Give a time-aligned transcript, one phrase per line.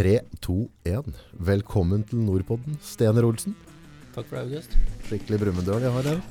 [0.00, 0.54] 3, 2,
[0.88, 1.08] 1.
[1.44, 3.52] Velkommen til Nordpodden, Stener Olsen.
[4.14, 4.76] Takk for det, August.
[5.04, 6.22] Skikkelig Brumunddøl jeg har her.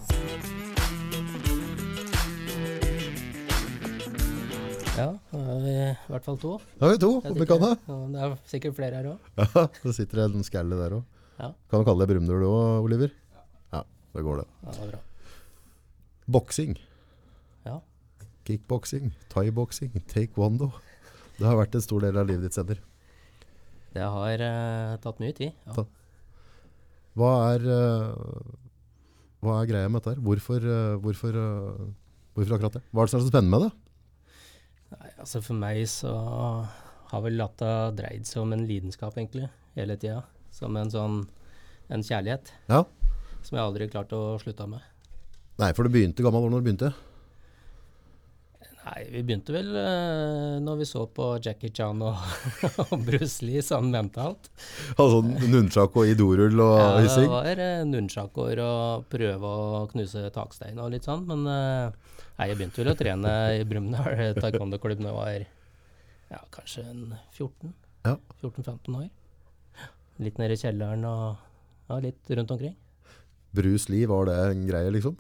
[4.98, 6.56] Ja, da er vi i hvert fall to.
[6.82, 7.72] Da er vi to, om vi kan det.
[7.86, 9.30] Det er sikkert flere her òg.
[9.38, 11.06] Ja, det sitter en skalle der òg.
[11.38, 11.54] Ja.
[11.70, 13.14] Kan du kalle deg Brumunddøl òg, Oliver?
[13.70, 13.86] Ja,
[14.18, 14.50] det går det.
[14.66, 15.06] Ja, det er bra.
[16.40, 16.74] Boksing,
[17.70, 17.78] Ja.
[18.50, 20.74] kickboksing, thaiboksing, taekwondo.
[21.38, 22.82] Det har vært en stor del av livet ditt, Sender.
[23.94, 25.56] Det har uh, tatt mye tid.
[25.66, 25.86] Ja.
[27.20, 28.52] Hva er, uh,
[29.44, 30.22] hva er greia med dette her?
[30.24, 31.40] Hvorfor, uh, hvorfor,
[32.36, 32.84] hvorfor akkurat det?
[32.92, 33.72] Hva er det som er så spennende med det?
[34.90, 36.14] Nei, altså For meg så
[37.10, 40.24] har vel latta dreid seg om en lidenskap, egentlig, hele tida.
[40.54, 41.20] Som en sånn
[41.90, 42.84] en kjærlighet Ja.
[43.42, 44.82] som jeg aldri klarte å slutte med.
[45.60, 46.94] Nei, for du begynte gammel år når du begynte.
[48.80, 52.22] Nei, vi begynte vel uh, når vi så på Jackie Chan og,
[52.86, 54.48] og Bruce Lee sånn mentalt.
[54.96, 60.80] Altså nunchako og idorull og Ja, det var uh, nunchakoer og prøve å knuse takstein
[60.80, 61.92] og litt sånn, men uh,
[62.40, 65.48] nei, jeg begynte vel å trene i Brumunddal taekwondo-klubb da jeg var
[66.30, 67.06] ja, kanskje en
[67.36, 67.76] 14?
[68.08, 68.16] Ja.
[68.42, 69.10] 14-15 år.
[70.24, 71.36] Litt nede i kjelleren og
[71.90, 72.78] ja, litt rundt omkring.
[73.56, 75.18] Bruce Lee, var det en greie, liksom?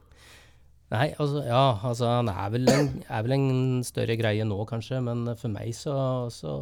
[0.89, 3.49] Nei, altså, ja, altså han er vel, en, er vel en
[3.85, 5.93] større greie nå, kanskje, men for meg så,
[6.33, 6.53] så,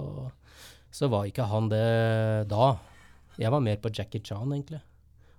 [0.92, 1.84] så var ikke han det
[2.52, 2.74] da.
[3.40, 4.82] Jeg var mer på Jackie Chan, egentlig,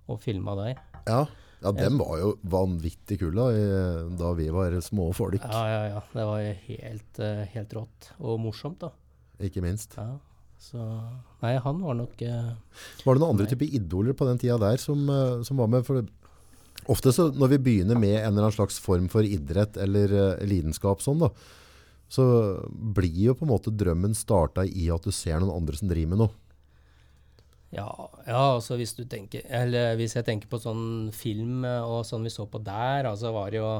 [0.09, 0.79] og filma der.
[1.05, 1.21] Ja.
[1.59, 5.81] Ja, dem var jo vanvittig kule da, i- da vi var små folk, Ja, ja,
[5.91, 6.01] ja.
[6.13, 7.19] Det var helt,
[7.51, 8.07] helt rått.
[8.23, 8.93] Og morsomt, da.
[9.43, 9.97] ikke minst.
[9.99, 10.13] Ja.
[10.59, 10.79] Så
[11.43, 12.55] Nei, han var nok uh,
[13.05, 15.85] Var det noen andre typer idoler på den tida der som, eh, som var med?
[15.87, 16.01] For
[16.87, 20.43] ofte så når vi begynner med en eller annen slags form for idrett eller uh,
[20.47, 21.31] lidenskap sånn da,
[22.09, 22.25] så
[22.69, 26.15] blir jo på en måte drømmen starta i at du ser noen andre som driver
[26.15, 26.33] med noe.
[27.69, 27.89] ja,
[28.25, 29.45] ja, altså hvis tenker
[29.99, 33.51] hvis jeg tenker på sånn film eh, og sånn vi så på der, altså var
[33.51, 33.73] det jo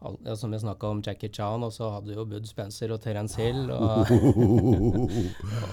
[0.00, 3.36] ja, Som vi snakka om Jackie Chan, og så hadde jo Bud Spencer og Terence
[3.40, 4.12] Hill og,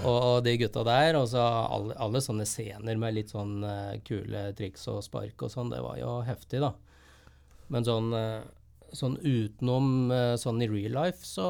[0.03, 1.15] og, de gutta der.
[1.19, 5.53] Og så alle, alle sånne scener med litt sånn uh, kule triks og spark og
[5.53, 6.73] sånn, det var jo heftig, da.
[7.71, 8.43] Men sånn, uh,
[8.95, 11.47] sånn utenom uh, sånn i real life, så,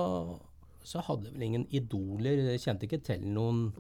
[0.86, 2.46] så hadde vel ingen idoler.
[2.54, 3.72] Jeg kjente ikke til noen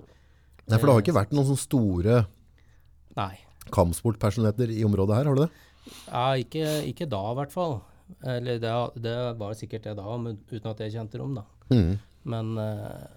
[0.68, 2.16] Nei, for det har ikke vært noen sånne store
[3.16, 3.38] Nei.
[3.72, 5.52] kampsportpersonligheter i området her, har du det?
[6.09, 7.78] Ja, ikke, ikke da i hvert fall.
[8.23, 8.73] Eller det,
[9.03, 11.44] det var sikkert det da, men uten at jeg kjente dem, da.
[11.73, 11.97] Mm.
[12.31, 13.07] Men uh,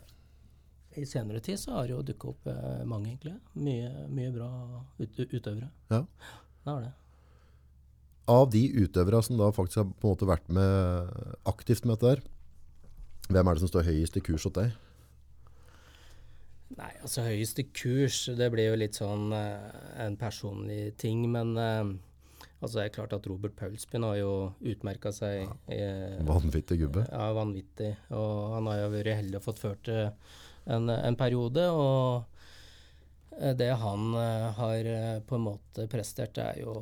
[0.99, 3.37] i senere tid så har det jo dukket opp uh, mange, egentlig.
[3.55, 4.51] Mye, mye bra
[5.01, 5.71] ut, utøvere.
[5.93, 6.03] Ja.
[6.61, 6.93] Det har det.
[8.31, 11.17] Av de utøvere som da faktisk har på en måte vært med
[11.51, 12.23] aktivt med dette her,
[13.31, 14.77] hvem er det som står høyest i kurs hos deg?
[16.79, 19.73] Nei, altså høyeste kurs, det blir jo litt sånn uh,
[20.03, 21.57] en personlig ting, men
[22.61, 26.21] altså det er klart at Robert Paulsbyen har jo utmerka seg Ja.
[26.29, 27.07] Vanvittig gubbe.
[27.09, 27.95] Ja, vanvittig.
[28.13, 30.05] Og han har jo vært heldig og fått ført det
[30.71, 31.65] en, en periode.
[31.73, 36.75] Og eh, det han eh, har eh, på en måte prestert, er jo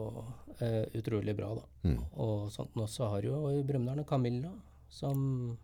[0.59, 1.65] eh, utrolig bra, da.
[1.89, 2.03] Mm.
[2.25, 4.53] Og sånt nå så har jo Brumunddal Camilla
[4.91, 5.57] som,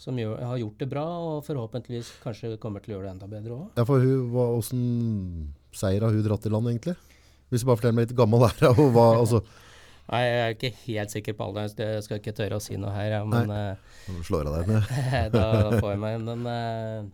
[0.00, 3.30] som gjør, har gjort det bra, og forhåpentligvis kanskje kommer til å gjøre det enda
[3.30, 3.66] bedre òg.
[3.78, 4.86] Ja, for hun, hva, hvordan
[5.74, 6.96] seier har hun dratt i land egentlig?
[7.54, 9.44] Hvis du bare forteller meg litt gammel her, og hva, altså,
[10.04, 12.92] Nei, jeg er ikke helt sikker på alderen, jeg skal ikke tørre å si noe
[12.92, 13.60] her, ja, men Nei.
[14.04, 14.90] Du slår jeg deg ned.
[15.36, 15.44] da
[15.80, 17.06] får jeg meg Men uh,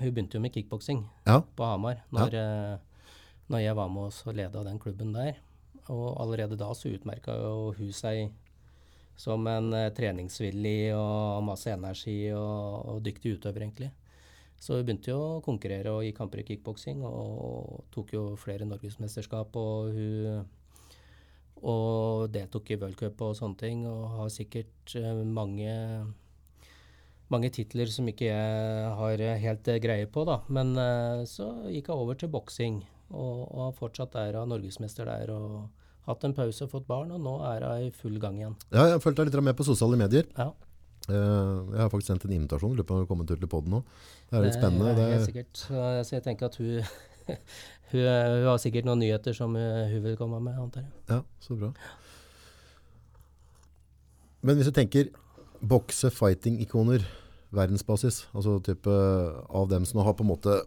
[0.00, 1.02] hun begynte jo med kickboksing.
[1.28, 3.10] Ja, på Hamar når, eh,
[3.52, 5.36] når jeg var med oss og leda den klubben der.
[5.92, 8.32] Og allerede da så utmerka jo hun seg
[9.20, 13.92] som en uh, treningsvillig og masse energi og, og dyktig utøver, egentlig.
[14.64, 18.64] Så hun begynte jo å konkurrere og i kamper i kickboksing og tok jo flere
[18.68, 19.56] norgesmesterskap.
[19.60, 20.46] Og hun
[21.64, 25.70] og deltok i worldcup og sånne ting, og har sikkert eh, mange
[27.32, 30.42] mange titler som ikke jeg har eh, helt eh, greie på, da.
[30.52, 30.74] Men
[31.30, 32.82] så gikk jeg over til boksing,
[33.14, 35.32] og, og har fortsatt der og er norgesmester der.
[35.32, 35.64] Og
[36.04, 38.60] hatt en pause, og fått barn, og nå er jeg i full gang igjen.
[38.74, 40.28] ja jeg har fulgt deg litt med på sosiale medier.
[40.36, 40.50] Ja,
[41.08, 42.72] jeg har faktisk sendt en invitasjon.
[42.76, 43.82] Lurer på om hun kommer til poden nå.
[44.30, 44.94] Det er litt spennende.
[44.96, 45.60] Det helt sikkert.
[45.60, 46.80] Så, jeg tenker at hun,
[47.92, 50.92] hun, hun har sikkert noen nyheter som hun, vil komme med, antar jeg.
[51.12, 51.72] ja, så bra.
[54.44, 55.08] Men hvis du tenker
[55.64, 57.04] bokse, fighting-ikoner,
[57.54, 60.58] verdensbasis, altså type av dem som har på en måte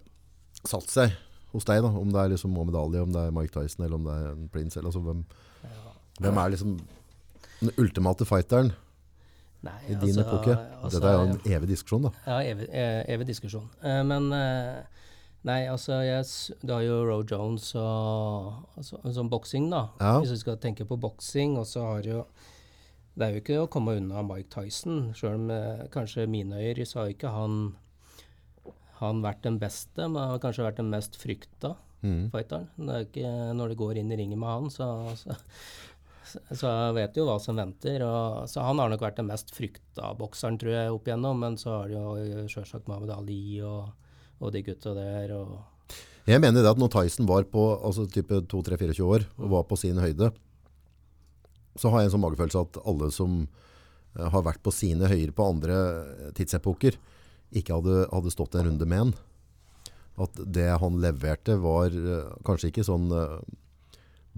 [0.65, 1.13] satt seg
[1.53, 3.99] hos deg, da, om det er liksom Mohammed Ali, om det er Mike Tyson, eller
[3.99, 5.21] om det er Prince, eller altså hvem,
[5.67, 5.93] Ja.
[6.21, 6.77] hvem er liksom
[7.59, 8.71] den ultimate fighteren
[9.65, 10.53] Nei, i din altså, epoke?
[10.83, 12.11] altså, Dette er jo en evig diskusjon da.
[12.27, 13.65] Ja, evig, eh, evig diskusjon.
[13.81, 14.83] Eh, men eh,
[15.47, 19.87] Nei, altså yes, Du har jo Roe Jones og altså, sånn boksing, da.
[20.01, 20.13] Ja.
[20.19, 22.21] Hvis du skal tenke på boksing, og så har jo
[23.17, 25.11] Det er jo ikke å komme unna Mike Tyson.
[25.17, 25.51] Sjøl om
[25.93, 27.75] kanskje mine øyne så har ikke han
[28.97, 32.29] han vært den beste, men han har kanskje vært den mest frykta Mm.
[32.29, 32.67] fighteren.
[32.93, 34.85] Er ikke, når det går inn i ringen med han, så,
[35.17, 35.33] så,
[36.27, 38.03] så, jeg vet jo hva som venter.
[38.05, 41.39] Og, så han har nok vært den mest frykta bokseren, tror jeg, opp igjennom.
[41.43, 43.93] Men så har det jo sjølsagt Mahmoud Ali og,
[44.41, 45.33] og de gutta der.
[45.37, 45.93] og
[46.29, 49.79] Jeg mener det at når Tyson var på altså type 2-3-24 år og var på
[49.79, 50.31] sin høyde,
[51.77, 55.33] så har jeg en sånn magefølelse at alle som eh, har vært på sine høyder
[55.37, 56.97] på andre eh, tidsepoker,
[57.53, 59.13] ikke hadde, hadde stått en runde med en.
[60.25, 63.11] At det han leverte var eh, kanskje ikke sånn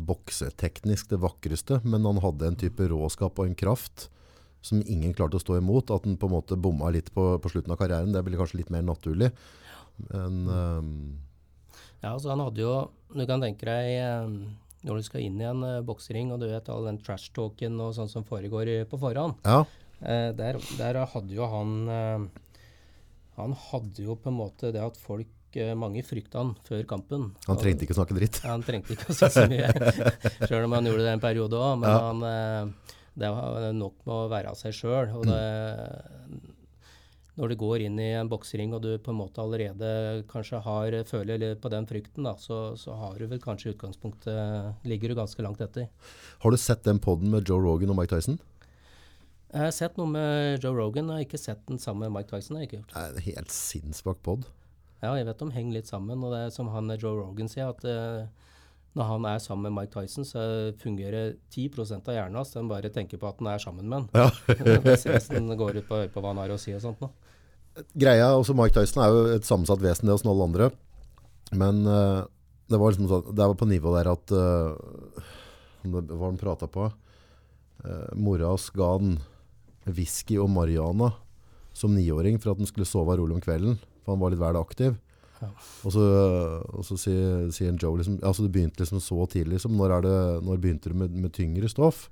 [0.08, 4.08] bokseteknisk det vakreste, men han hadde en type råskap og en kraft
[4.66, 5.92] som ingen klarte å stå imot.
[5.94, 8.62] At han på en måte bomma litt på, på slutten av karrieren, det ble kanskje
[8.62, 9.32] litt mer naturlig.
[10.12, 10.94] Men um
[12.00, 12.74] Ja, altså han hadde jo
[13.12, 14.30] Du kan tenke deg eh,
[14.88, 17.92] når du skal inn i en eh, boksering, og du vet all den trash-talken og
[17.98, 19.36] sånn som foregår på forhånd.
[19.44, 19.66] ja,
[20.00, 21.74] der, der hadde jo han
[23.36, 27.32] Han hadde jo på en måte det at folk eh, Mange frykta han før kampen.
[27.48, 28.42] han trengte ikke å snakke dritt.
[28.44, 29.72] Ja, han trengte ikke å si så mye,
[30.50, 31.80] sjøl om han gjorde det en periode òg.
[31.82, 32.00] Men Ja.
[32.10, 35.10] han, eh, det var nok med å være seg sjøl.
[35.18, 35.40] Og det,
[37.40, 40.96] når du går inn i en boksering og du på en måte allerede kanskje har,
[41.08, 45.12] føler litt på den frykten, da, så, så har du vel kanskje i utgangspunktet Ligger
[45.14, 45.88] du ganske langt etter.
[46.44, 48.40] Har du sett den podden med Joe Rogan og Mike Tyson?
[49.50, 52.30] Jeg har sett noe med Joe Rogan, jeg har ikke sett den sammen med Mike
[52.30, 52.60] Tyson.
[52.60, 52.92] har ikke gjort.
[52.94, 54.44] Det er en helt sinnssvak pod.
[55.00, 56.24] Ja, jeg vet de henger litt sammen.
[56.24, 58.28] Og det er som han Joe Rogan sier, at eh,
[58.98, 60.42] når han er sammen med Mike Tyson, så
[60.82, 62.52] fungerer 10% av hjernen hans.
[62.56, 64.10] Den bare tenker på at han er sammen med han.
[64.14, 65.56] Ja.
[65.62, 67.12] går ut på å høre på hva han har å si og sånt nå.
[67.94, 70.70] Greia, også Mike Tyson er jo et sammensatt vesen, det hos alle andre.
[71.56, 72.26] Men uh,
[72.70, 75.22] det var liksom sånn, det var på nivå der at uh,
[75.86, 76.90] Hva var han prata på?
[77.86, 79.16] Uh, mora hans ga han
[79.88, 81.14] whisky og marihuana
[81.74, 83.80] som niåring for at han skulle sove rolig om kvelden.
[84.04, 84.98] For han var litt vel aktiv.
[85.40, 85.50] Ja.
[85.88, 86.06] Og så,
[86.76, 89.58] og så sier, sier Joe liksom, altså du begynte liksom så tidlig.
[89.58, 89.76] Liksom.
[89.80, 90.16] Når, er det,
[90.48, 92.08] når begynte du med, med tyngre stoff?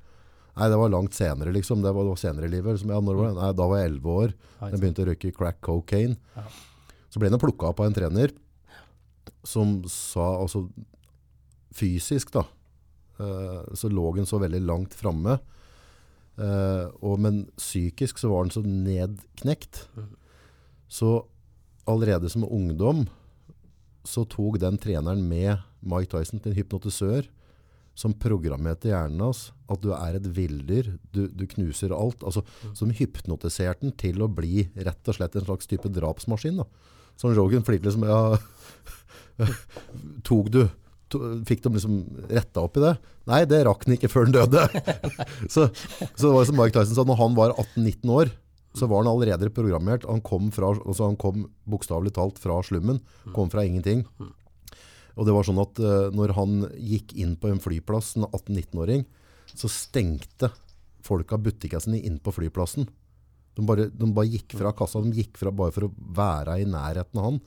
[0.58, 1.84] Nei, det var langt senere, liksom.
[1.84, 2.78] Det var, det var senere i livet.
[2.78, 3.34] Liksom, ja, var?
[3.38, 4.36] Nei, da var jeg 11 år.
[4.64, 6.18] Jeg begynte å røyke crack cocaine.
[6.38, 6.46] Ja.
[7.14, 8.34] Så ble han plukka opp av en trener
[9.48, 10.64] som sa altså
[11.78, 12.44] fysisk, da.
[13.22, 15.38] eh, så lå han så veldig langt framme.
[16.38, 19.88] eh, men psykisk så var han så nedknekt.
[19.96, 20.16] Mhm.
[20.88, 21.12] Så
[21.88, 23.06] allerede som ungdom
[24.08, 27.28] så tok den treneren med Mike Tyson til en hypnotisør
[27.98, 32.22] som programmerte hjernen hans at du er et villdyr, du, du knuser alt.
[32.24, 32.44] Altså,
[32.78, 36.62] Som hypnotiserte den til å bli rett og slett en slags type drapsmaskin.
[36.62, 36.68] Da.
[37.20, 38.38] Som Rogan flirte liksom ja,
[40.28, 40.62] Tok du
[41.12, 42.00] to, Fikk de liksom
[42.30, 42.94] retta opp i det?
[43.28, 44.68] Nei, det rakk han ikke før han døde.
[45.54, 45.68] så,
[46.14, 48.32] så det var som Mike Tyson sa, når han var 18-19 år,
[48.78, 50.06] så var han allerede programmert.
[50.10, 51.12] Han kom, fra, altså
[51.70, 53.02] bokstavelig talt fra slummen,
[53.36, 54.06] kom fra ingenting.
[55.18, 59.08] Og det var sånn at uh, når han gikk inn på en flyplass, en 18-19-åring,
[59.58, 60.52] så stengte
[61.06, 62.88] folka butikkene sine inn på flyplassen.
[63.58, 66.68] De bare, de bare gikk fra kassa, de gikk fra bare for å være i
[66.70, 67.40] nærheten av han.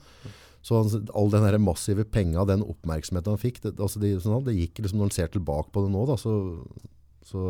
[0.61, 4.43] Så han, all den her massive penga, den oppmerksomheten han fikk, det, altså det, sånn,
[4.45, 6.35] det gikk liksom, når han ser tilbake på det nå, da, så,
[7.25, 7.45] så,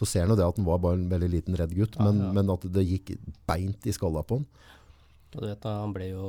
[0.00, 2.06] så ser han jo det at han var bare en veldig liten redd gutt, Ja,
[2.08, 2.32] men, ja.
[2.40, 3.12] men at det gikk
[3.46, 4.46] beint i skalla på han.
[5.30, 6.28] Og du vet, da, Han ble jo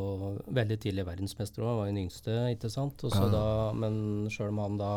[0.53, 2.35] veldig tidlig verdensmester òg, var den yngste.
[2.53, 3.01] ikke sant?
[3.07, 3.31] Og så Ja.
[3.33, 4.91] da, men sjøl om han da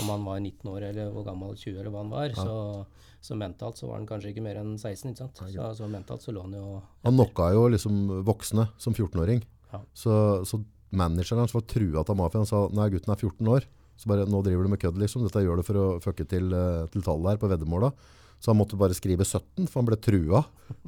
[0.00, 2.86] om han var 19 år eller hvor gammel 20 eller hva han var, så,
[3.20, 5.10] så mentalt så var han kanskje ikke mer enn 16.
[5.12, 5.36] ikke sant?
[5.44, 9.42] Så, så mentalt så lå han jo Han knocka jo liksom voksne som 14-åring.
[9.74, 9.82] Ja.
[9.92, 10.16] Så,
[10.48, 10.62] så
[10.94, 12.46] manageren hans var trua av mafiaen.
[12.46, 13.68] Han sa nei, gutten er 14 år.
[14.00, 15.24] Så bare, nå driver du med kødd, liksom.
[15.26, 17.92] Dette gjør du for å fucke til, eh, til tallet her på veddemåla.
[18.42, 20.44] Så han måtte bare skrive 17, for han ble trua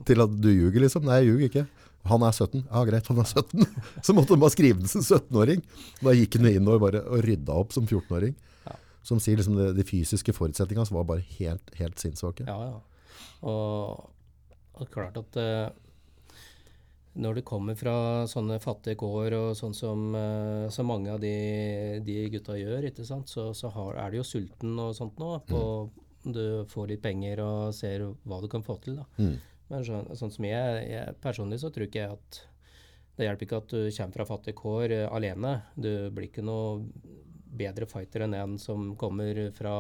[0.09, 1.07] til at du ljuger, liksom.
[1.07, 1.67] Nei, jeg ljuger ikke.
[2.11, 2.67] Han er 17.
[2.67, 3.65] Ja, greit, han er 17.
[4.07, 5.63] Så måtte han bare skrive det som 17-åring.
[6.03, 8.37] Da gikk han inn og bare og rydda opp som 14-åring.
[8.67, 8.77] Ja.
[9.07, 12.47] Som sier liksom det, de fysiske forutsetningene hans var bare helt, helt sinnssvake.
[12.47, 13.17] Ja, ja.
[13.47, 14.07] Og,
[14.77, 15.67] og klart at eh,
[17.17, 17.95] når det kommer fra
[18.29, 21.33] sånne fattige kår, og sånn som eh, så mange av de,
[22.05, 25.31] de gutta gjør, ikke sant, så, så har, er du jo sulten og sånt nå.
[25.49, 25.63] På,
[26.27, 28.99] Du får litt penger og ser hva du kan få til.
[28.99, 29.07] da.
[29.23, 29.37] Mm.
[29.71, 32.41] Men sånn, sånn som jeg, jeg personlig så tror ikke jeg at
[33.17, 35.55] det hjelper ikke at du kommer fra fattige kår uh, alene.
[35.75, 36.83] Du blir ikke noe
[37.57, 39.73] bedre fighter enn en som kommer fra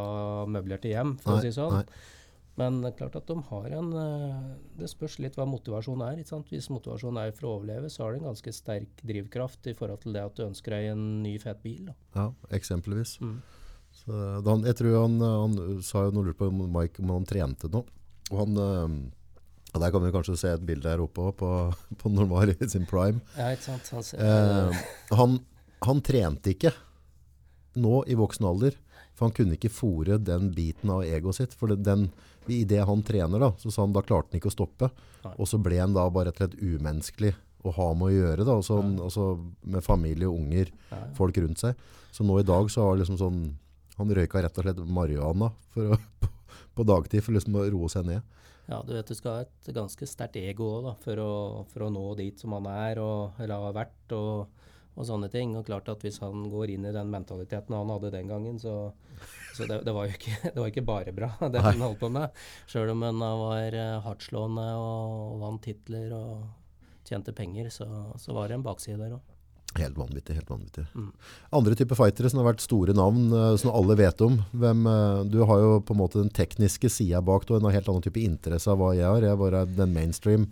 [0.48, 1.74] møblerte hjem, for Nei, å si sånn.
[1.82, 2.14] nei.
[2.56, 4.44] Men det er klart at de har en eh,
[4.80, 6.22] Det spørs litt hva motivasjonen er.
[6.22, 6.48] ikke sant?
[6.52, 10.00] Hvis motivasjonen er for å overleve, så har du en ganske sterk drivkraft i forhold
[10.06, 11.90] til det at du ønsker deg en ny, fet bil.
[11.90, 11.96] da.
[12.16, 13.18] Ja, eksempelvis.
[13.20, 13.36] Mm.
[13.96, 17.68] Så, han, jeg tror han, han sa jo noe lurt på Mike om han trente
[17.72, 17.84] nå.
[18.32, 18.96] Og han eh,
[19.76, 21.50] og Der kan vi kanskje se et bilde her oppe på,
[22.00, 23.20] på når han var i sin prime.
[23.36, 23.90] Ja, ikke sant?
[23.92, 24.84] Han, Eh,
[25.18, 25.38] han,
[25.84, 26.72] han trente ikke
[27.76, 28.78] nå i voksen alder,
[29.16, 31.56] for han kunne ikke fòre den biten av egoet sitt.
[31.56, 32.10] For den,
[32.52, 34.90] i det han trener, da, så sa han da klarte han ikke å stoppe.
[35.24, 35.34] Nei.
[35.40, 37.32] Og så ble han da bare rett og slett umenneskelig
[37.66, 39.26] å ha med å gjøre, da, også, også altså
[39.74, 41.00] med familie og unger, ja.
[41.16, 41.80] folk rundt seg.
[42.14, 43.40] Så nå i dag så har liksom sånn,
[43.96, 46.30] han røyka rett og slett marihuana for å, på,
[46.76, 48.36] på dagtid for liksom å roe seg ned.
[48.66, 51.32] Ja, du vet du skal ha et ganske sterkt ego òg, da, for å,
[51.70, 54.64] for å nå dit som han er, og, eller har vært, og,
[54.96, 55.54] og sånne ting.
[55.58, 58.76] Og klart at hvis han går inn i den mentaliteten han hadde den gangen, så,
[59.56, 61.70] så det, det, var jo ikke, det var ikke bare bra, det Nei.
[61.70, 62.44] han holdt på med.
[62.70, 67.88] Sjøl om han var eh, hardtslående og vant titler og tjente penger, så,
[68.18, 69.32] så var det en bakside der òg.
[69.76, 70.86] Helt vanvittig, helt vanvittig.
[70.94, 71.10] Mm.
[71.58, 74.38] Andre typer fightere som har vært store navn, eh, som alle vet om.
[74.56, 77.88] Hvem, eh, du har jo på en måte den tekniske sida bak, og en helt
[77.92, 79.20] annen type interesse av hva jeg har.
[79.20, 80.48] Jeg bare er den mainstream.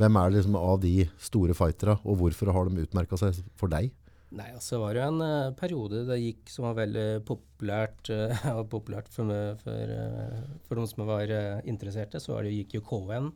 [0.00, 3.68] Hvem er det liksom av de store fighterne, og hvorfor har de utmerka seg for
[3.70, 3.92] deg?
[4.34, 9.08] Nei, altså var jo en uh, periode det gikk som var veldig populært, uh, populært
[9.14, 9.26] for,
[9.62, 11.26] for, uh, for de som var
[11.62, 12.18] interesserte.
[12.22, 13.26] Så det, gikk jo KN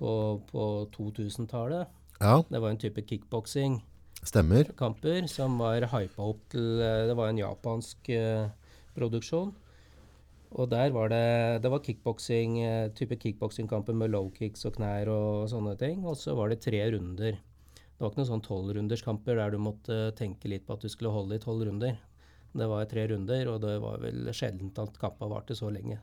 [0.00, 0.12] på,
[0.50, 0.62] på
[0.98, 1.84] 2000-tallet.
[2.20, 7.98] Ja, Det var en type kickboksing-kamper som var hypa opp til Det var en japansk
[8.94, 9.50] produksjon.
[10.52, 15.08] Og der var det Det var kickboksing, eh, type kickboksingkamper med low kicks og knær
[15.08, 16.04] og sånne ting.
[16.04, 17.38] Og så var det tre runder.
[17.72, 21.12] Det var ikke noen sånn tolvrunderskamper der du måtte tenke litt på at du skulle
[21.12, 21.96] holde i tolv runder.
[22.52, 26.00] Det var tre runder, og det var vel sjeldent at kampa varte så lenge.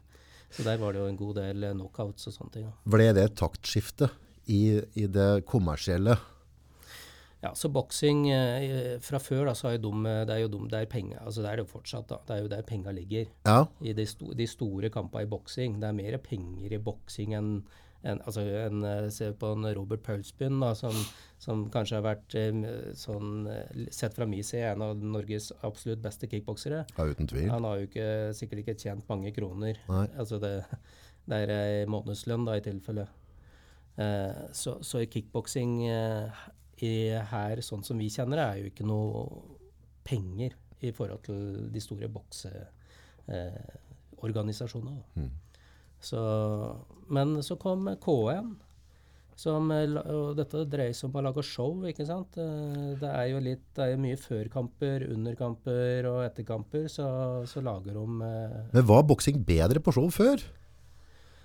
[0.50, 2.72] Så der var det jo en god del knockouts og sånne ting.
[2.90, 4.10] Ble det et taktskifte
[4.50, 6.18] i, i det kommersielle?
[7.40, 10.66] Ja, så boksing eh, fra før da, så er jo dum, det er jo dum,
[10.72, 13.30] det er penger, altså det er det fortsatt da, det er jo der penga ligger.
[13.48, 17.38] Ja, I de, sto, de store kampene i boksing, det er mer penger i boksing
[17.40, 17.54] enn,
[18.04, 20.96] en, altså en, eh, se på en Robert Paulsbyen da, som,
[21.40, 22.60] som kanskje har vært eh,
[22.96, 26.86] sånn, eh, sett fra min side, en av Norges absolutt beste kickboksere.
[26.98, 27.50] ja uten tvil.
[27.52, 29.80] Han har jo ikke, sikkert ikke tjent mange kroner.
[29.90, 30.06] Nei.
[30.16, 30.54] Altså det,
[31.28, 33.08] det er ei månedslønn da, i tilfelle.
[34.00, 36.48] Eh, så, så i kickboksing eh,
[36.88, 36.94] i
[37.32, 39.10] her, sånn som vi kjenner det, er jo ikke noe
[40.08, 40.52] penger
[40.86, 41.40] i forhold til
[41.74, 45.04] de store bokseorganisasjonene.
[45.20, 45.32] Mm.
[46.00, 46.20] Så,
[47.12, 48.56] men så kom KN.
[49.40, 52.36] Som, eh, og dette dreier seg om å lage show, ikke sant.
[52.36, 57.08] Eh, Det er jo litt, det er mye førkamper, underkamper og etterkamper, så,
[57.48, 60.44] så lager de eh, Men var boksing bedre på show før?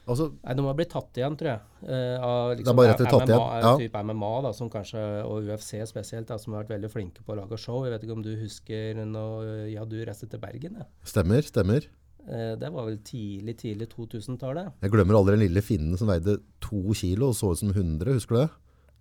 [0.05, 1.61] Altså, Nei, de har blitt tatt igjen, tror jeg.
[1.89, 3.75] eh, av Det er bare og slett tatt igjen, ja.
[3.81, 7.33] Type MMA, da, som kanskje, og UFC spesielt, da, som har vært veldig flinke på
[7.33, 7.87] å lage show.
[7.87, 10.81] Jeg vet ikke om du husker når ja, du reiste til Bergen?
[10.83, 10.89] Ja.
[11.09, 11.89] stemmer, stemmer.
[12.25, 14.81] Eh, det var vel tidlig, tidlig 2000-tallet.
[14.85, 18.17] Jeg glemmer aldri den lille finnen som veide to kilo og så ut som 100,
[18.17, 18.51] husker du det?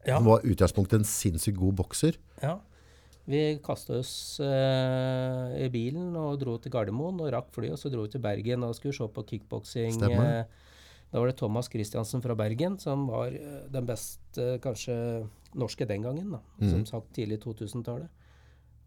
[0.09, 0.17] Ja.
[0.17, 2.19] Som var utgangspunktet en sinnssykt god bokser.
[2.43, 2.57] Ja.
[3.23, 7.91] Vi kasta oss eh, i bilen og dro til Gardermoen og rakk fly, og så
[7.91, 9.95] dro vi til Bergen og skulle se på kickboksing.
[9.95, 10.43] Stemmer.
[10.43, 10.72] Eh,
[11.13, 14.95] da var det Thomas Christiansen fra Bergen som var eh, den beste, kanskje
[15.53, 16.71] norske den gangen, da, mm.
[16.71, 18.09] som sagt tidlig 2000-tallet.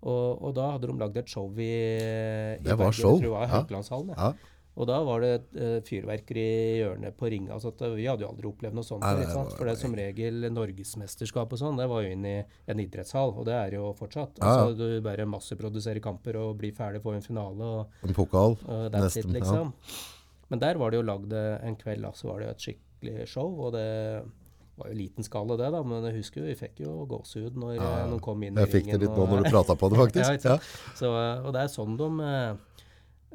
[0.07, 3.23] Og, og da hadde de lagd et show i, i Det var Bergen, show, jeg
[3.23, 3.49] tror det var.
[3.55, 4.13] Haukelandshallen.
[4.17, 4.29] Ja.
[4.33, 4.53] Ja.
[4.77, 7.55] Og da var det uh, fyrverkeri i hjørnet på ringa.
[7.55, 9.07] Altså eh, vi hadde jo aldri opplevd noe sånt.
[9.07, 12.27] Nei, det var- For det er som regel norgesmesterskap og sånn, det var jo inn
[12.29, 14.43] i en idrettshall, og det er jo fortsatt.
[14.43, 14.67] Ja.
[14.67, 18.59] Altså Du bare masseproduserer kamper og blir ferdig får en finale, og, En pokal.
[18.67, 19.65] og that's Nesten, it, ja.
[20.49, 22.65] Men der var det jo lagd eh, en kveld, da, så var det jo et
[22.67, 23.87] skikkelig show, og det
[24.77, 27.75] var jo liten skala det, da, men jeg husker jo, vi fikk jo gåsehud når
[27.79, 28.07] Ja, ja.
[28.11, 30.45] noen kom inn Jeg fikk det litt nå når du prata på det, faktisk.
[30.45, 30.59] Ja.
[30.99, 32.85] Så, eh, og det er sånn de, eh,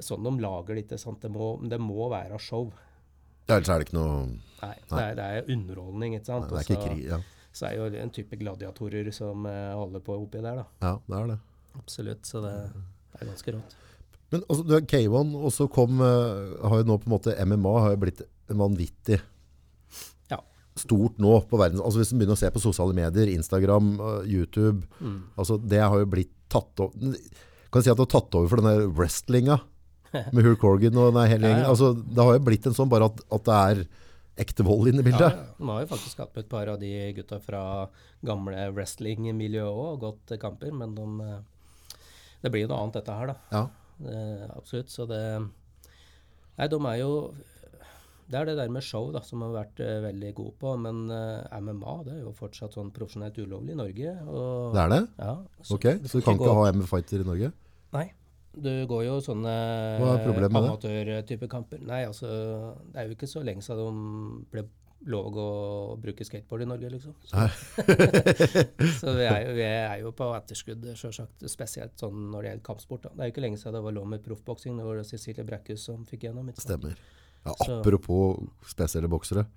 [0.06, 1.20] sånn de lager det, ikke sant.
[1.26, 2.70] Det må, det må være show.
[3.50, 4.22] Ellers er det ikke noe
[4.62, 6.46] Nei, det er, det er underholdning, ikke sant.
[6.46, 7.06] Nei, det er ikke så- krig.
[7.10, 7.22] Ja.
[7.52, 10.66] så er jo en type gladiatorer som eh, holder på oppi der, da.
[10.86, 11.40] ja, det er det.
[11.82, 12.24] Absolutt.
[12.30, 12.54] Så det,
[13.12, 13.76] det er ganske rått.
[14.32, 17.36] Men altså, du har K1, og så kom eh, har jo nå på en måte
[17.46, 19.20] MMA har jo blitt vanvittig
[20.32, 20.38] Ja.
[20.80, 21.82] stort nå på verden.
[21.84, 25.24] Altså Hvis du begynner å se på sosiale medier, Instagram, eh, YouTube Mm.
[25.38, 27.16] altså Det har jo blitt tatt over
[27.72, 29.60] Kan si at det har tatt over for denne wrestlinga
[30.34, 31.64] med Hulk Horgan og den hele gjengen?
[31.64, 31.70] ja.
[31.72, 33.84] Altså, det har jo blitt en sånn bare at, at det er
[34.42, 35.32] ekte vold inne i bildet.
[35.36, 35.46] ja.
[35.60, 37.62] De har jo faktisk hatt med et par av de gutta fra
[38.24, 41.98] gamle wrestling-miljøet òg, og gått kamper, men de, eh,
[42.44, 43.36] det blir jo noe annet dette her, da.
[43.52, 43.64] Ja.
[44.08, 44.90] Eh, absolutt.
[44.90, 45.22] Så det
[46.58, 47.34] Nei, de er jo
[48.32, 50.78] Det er det der med show da, som har vært eh, veldig god på.
[50.80, 54.14] Men eh, MMA det er jo fortsatt sånn profesjonelt ulovlig i Norge.
[54.28, 55.02] Og, Det er det?
[55.20, 55.34] Ja,
[55.76, 57.52] Ok, så du kan gå- ikke ha MF-fighter i Norge?
[57.94, 58.08] Nei.
[58.52, 59.52] Du går jo sånne
[60.68, 61.80] amatørtype kamper.
[61.88, 62.28] Nei, altså
[62.92, 64.64] Det er jo ikke så lenge siden de ble
[65.10, 65.46] lov å
[66.02, 67.16] bruke skateboard i Norge, liksom.
[67.26, 67.46] Så,
[69.00, 71.46] så vi, er jo, vi er jo på etterskudd, sjølsagt.
[71.50, 73.08] Spesielt sånn når det gjelder kampsport.
[73.08, 73.14] Da.
[73.16, 74.78] Det er jo ikke lenge siden det var lov med proffboksing.
[74.78, 76.52] Det var Cecilie Brækhus som fikk gjennom.
[76.62, 76.96] Stemmer.
[77.46, 79.48] Ja, Så- apropos spesielle boksere.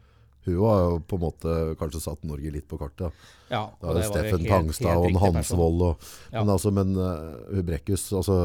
[0.45, 3.07] Hun har jo på en måte kanskje satt Norge litt på kartet.
[3.07, 3.11] da.
[3.51, 5.21] Ja, og det det Steffen helt- Tangstad helt og.
[5.23, 5.83] Hansvold.
[5.83, 5.97] Og,
[6.33, 6.41] Ja.
[6.45, 8.37] Men, altså, men uh, hun Brekkhus altså,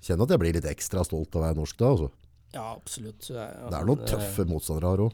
[0.00, 1.90] Kjenner at jeg blir litt ekstra stolt av å være norsk da.
[1.92, 2.10] Altså.
[2.54, 3.20] Ja, absolutt.
[3.20, 5.12] Det er, Det er noen eh, tøffe motstandere her òg.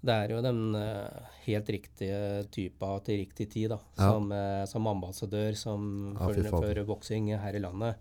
[0.00, 3.76] Det er jo den eh, helt riktige typa til riktig tid, da.
[3.98, 4.06] Ja.
[4.08, 8.00] Som, eh, som ambassadør som Ja, for boksing her i landet.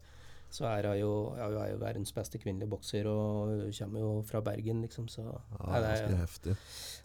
[0.49, 4.13] Så er hun jo, ja, er jo verdens beste kvinnelige bokser, og hun kommer jo
[4.25, 5.09] fra Bergen, liksom.
[5.11, 6.55] Så Ja, det, er, heftig.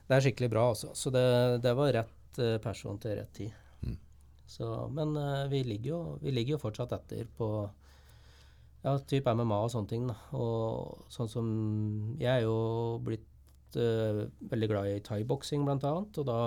[0.08, 0.94] det er skikkelig bra, altså.
[0.94, 1.26] Så det,
[1.66, 3.52] det var rett eh, person til rett tid.
[3.82, 3.98] Mm.
[4.46, 5.18] Så, men
[5.50, 7.50] vi, ligger jo, vi ligger jo fortsatt etter på
[8.84, 10.06] ja, type MMA og sånne ting.
[10.06, 10.16] Da.
[10.38, 11.46] Og sånn som
[12.20, 12.58] Jeg er jo
[13.02, 13.33] blitt
[13.80, 16.18] eh, veldig glad i thaiboksing, annet.
[16.20, 16.38] Og da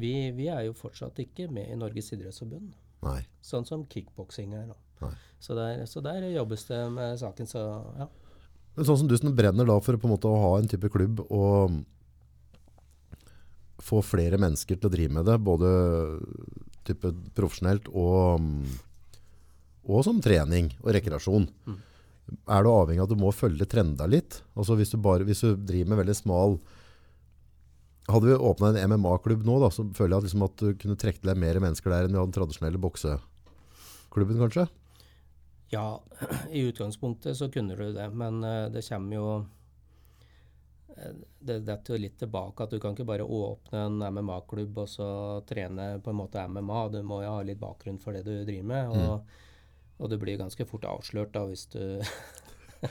[0.00, 2.72] vi, vi er jo fortsatt ikke med i Norges idrettsforbund,
[3.06, 3.20] Nei.
[3.44, 4.72] sånn som kickboksing er.
[5.40, 7.62] Så, der, så der jobbes det med saken, så
[7.96, 8.08] ja.
[8.76, 10.88] Men sånn som du som brenner da for på en måte å ha en type
[10.92, 11.80] klubb og
[13.80, 15.70] få flere mennesker til å drive med det, både
[16.86, 18.44] type profesjonelt og,
[19.88, 21.48] og som trening og rekreasjon.
[21.66, 21.78] Mm.
[22.50, 24.40] Er du avhengig av at du må følge trenda litt?
[24.54, 26.60] Altså hvis du, bare, hvis du driver med veldig smal
[28.10, 30.98] Hadde vi åpna en MMA-klubb nå, da, så føler jeg at, liksom at du kunne
[30.98, 34.64] trekke til deg mer mennesker der enn vi hadde den tradisjonelle bokseklubben, kanskje?
[35.70, 36.00] Ja,
[36.50, 39.26] i utgangspunktet så kunne du det, men eh, det kommer jo
[40.96, 44.90] eh, Det detter jo litt tilbake at du kan ikke bare åpne en MMA-klubb og
[44.90, 45.10] så
[45.46, 46.82] trene på en måte MMA.
[46.96, 48.98] Du må jo ha litt bakgrunn for det du driver med.
[48.98, 49.38] Og,
[50.00, 51.82] og du blir ganske fort avslørt da hvis du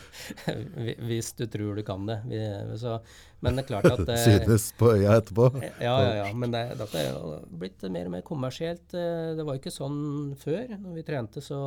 [1.10, 2.20] Hvis du tror du kan det.
[2.30, 2.40] Vi,
[2.78, 3.00] så,
[3.42, 5.48] men det er klart at det, Synes på øya etterpå.
[5.82, 6.28] ja, ja, ja.
[6.38, 8.94] Men det, dette er jo blitt mer og mer kommersielt.
[8.94, 9.98] Eh, Det var jo ikke sånn
[10.38, 10.76] før.
[10.78, 11.60] Når vi trente, så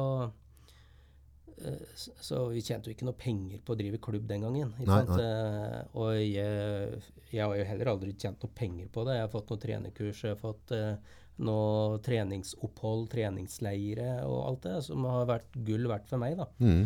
[1.64, 1.82] eh,
[2.22, 4.70] Så vi tjente jo ikke noe penger på å drive klubb den gangen.
[4.86, 5.00] Nei?
[5.18, 9.18] Eh, Og jeg, jeg har jo heller aldri tjent noe penger på det.
[9.18, 14.76] Jeg har fått noen trenerkurs, jeg har fått eh, noe treningsopphold, treningsleire og alt det,
[14.88, 16.36] som har vært gull verdt for meg.
[16.38, 16.48] da.
[16.62, 16.84] Mm.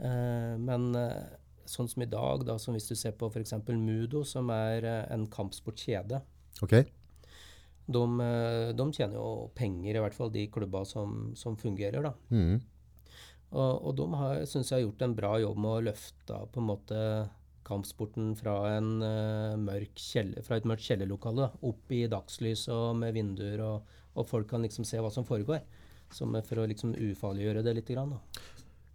[0.00, 1.26] Uh, men uh,
[1.68, 3.56] sånn som i dag, da, som hvis du ser på f.eks.
[3.74, 6.22] Mudo, som er uh, en kampsportkjede,
[6.64, 6.86] okay.
[7.90, 8.04] de,
[8.78, 12.06] de tjener jo penger, i hvert fall de klubba som, som fungerer.
[12.06, 12.14] da.
[12.30, 12.60] Mm.
[13.50, 16.68] Og, og de syns jeg har gjort en bra jobb med å løfte på en
[16.68, 16.98] måte
[17.70, 23.14] kampsporten fra, en, eh, mørk kjeller, fra et mørkt kjellerlokale opp i dagslys og med
[23.16, 25.62] vinduer, og, og folk kan liksom se hva som foregår.
[26.10, 27.90] Som for å liksom ufarliggjøre det litt.
[27.94, 28.16] Grann.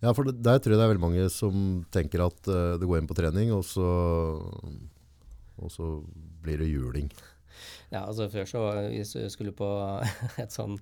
[0.04, 2.86] Ja, for det- der tror jeg det er veldig mange som tenker at uh, det
[2.86, 3.88] går inn på trening, og så,
[5.56, 6.04] og så
[6.44, 7.10] blir det juling.
[7.92, 8.62] Ja, altså Før så
[8.92, 9.68] du skulle på
[10.44, 10.78] et sånn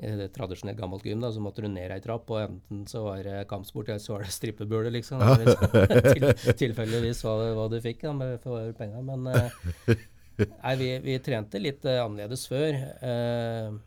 [0.00, 3.48] tradisjonelt gammelt gym, da, så måtte du ned ei trapp, og enten så var det
[3.50, 5.20] kampsport, eller så var det strippebule, liksom.
[6.12, 6.26] Til,
[6.58, 9.04] tilfeldigvis hva, hva du fikk da, med, for penger.
[9.06, 9.50] Men uh,
[10.64, 12.80] nei, vi, vi trente litt uh, annerledes før.
[13.04, 13.78] Uh,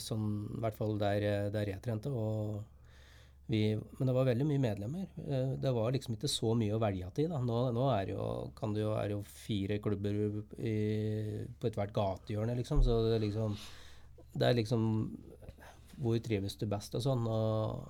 [0.00, 2.10] sånn, I hvert fall der, der jeg trente.
[2.10, 2.64] og
[3.48, 5.06] vi, men det var veldig mye medlemmer.
[5.56, 7.30] Det var liksom ikke så mye å velge til.
[7.32, 7.38] Da.
[7.40, 8.26] Nå, nå er, det jo,
[8.58, 10.18] kan det jo, er det jo fire klubber
[10.60, 10.74] i,
[11.56, 12.82] på ethvert gatehjørne, liksom.
[12.84, 13.56] Så det liksom
[14.34, 14.82] Det er liksom
[15.98, 17.24] Hvor trives du best og sånn.
[17.26, 17.88] Og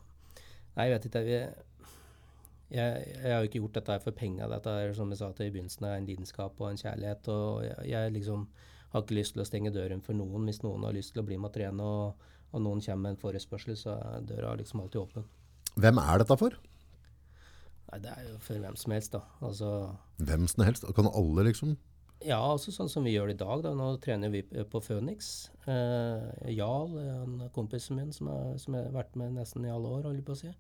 [0.79, 1.23] Nei, jeg vet ikke.
[1.27, 1.39] Vi,
[2.71, 4.47] jeg, jeg har jo ikke gjort dette for penga.
[4.53, 7.31] Dette er som jeg sa til i begynnelsen, er en lidenskap og en kjærlighet.
[7.35, 8.47] Og jeg, jeg liksom
[8.93, 10.47] har ikke lyst til å stenge døren for noen.
[10.49, 13.17] Hvis noen har lyst til å bli med og trene, og, og noen kommer med
[13.17, 15.27] en forespørsel, så er døra liksom alltid åpen.
[15.79, 16.57] Hvem er dette for?
[17.89, 19.25] Nei, det er jo for hvem som helst, da.
[19.45, 19.73] Altså,
[20.21, 20.87] Hvem som helst?
[20.97, 21.77] Kan alle liksom?
[22.27, 23.63] Ja, altså sånn som vi gjør det i dag.
[23.63, 23.75] da.
[23.79, 25.51] Nå trener vi på Phoenix.
[25.71, 30.09] Eh, Jarl, en kompisen min som har, som har vært med nesten i alle år,
[30.09, 30.51] holder på å si.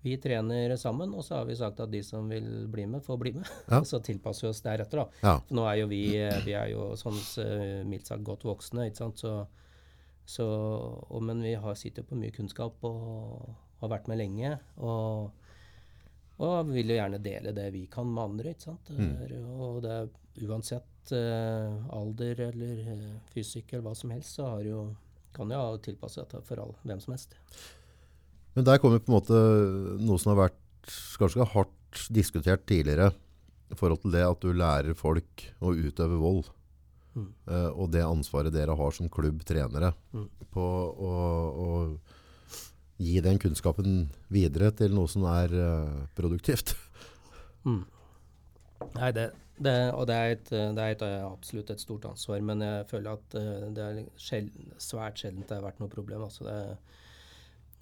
[0.00, 3.18] Vi trener sammen, og så har vi sagt at de som vil bli med, får
[3.20, 3.48] bli med.
[3.68, 3.82] Ja.
[3.90, 5.20] så tilpasser vi oss deretter, da.
[5.20, 5.34] Ja.
[5.44, 6.04] For nå er jo vi,
[6.46, 9.20] vi er jo sånn eh, mildt sagt godt voksne, ikke sant.
[9.20, 9.34] Så,
[10.24, 13.50] så, og, men vi har, sitter på mye kunnskap og
[13.82, 14.56] har vært med lenge.
[14.80, 15.28] Og,
[16.40, 18.54] og vil jo gjerne dele det vi kan med andre.
[18.54, 18.90] ikke sant?
[18.96, 24.46] Er, og det er uansett uh, alder eller uh, fysikk eller hva som helst, så
[24.54, 24.86] har jo,
[25.36, 27.36] kan jo tilpasse dette for all, hvem som helst.
[28.56, 29.40] Men der kommer på en måte
[30.00, 33.12] noe som har vært ganske hardt diskutert tidligere.
[33.70, 36.48] i forhold til det at du lærer folk å utøve vold.
[37.14, 37.28] Mm.
[37.46, 40.28] Uh, og det ansvaret dere har som klubb trenere Mm.
[40.50, 40.64] på
[41.10, 41.18] å
[43.00, 46.76] gi den kunnskapen videre til noe som er uh, produktivt.
[47.60, 47.82] Mm.
[48.94, 49.26] Nei, det,
[49.60, 52.86] det, og det er, et, det er et, eh, absolutt et stort ansvar, men jeg
[52.88, 54.48] føler at eh, det er sjel-
[54.80, 56.24] svært sjelden det har vært noe problem.
[56.24, 56.56] Altså det,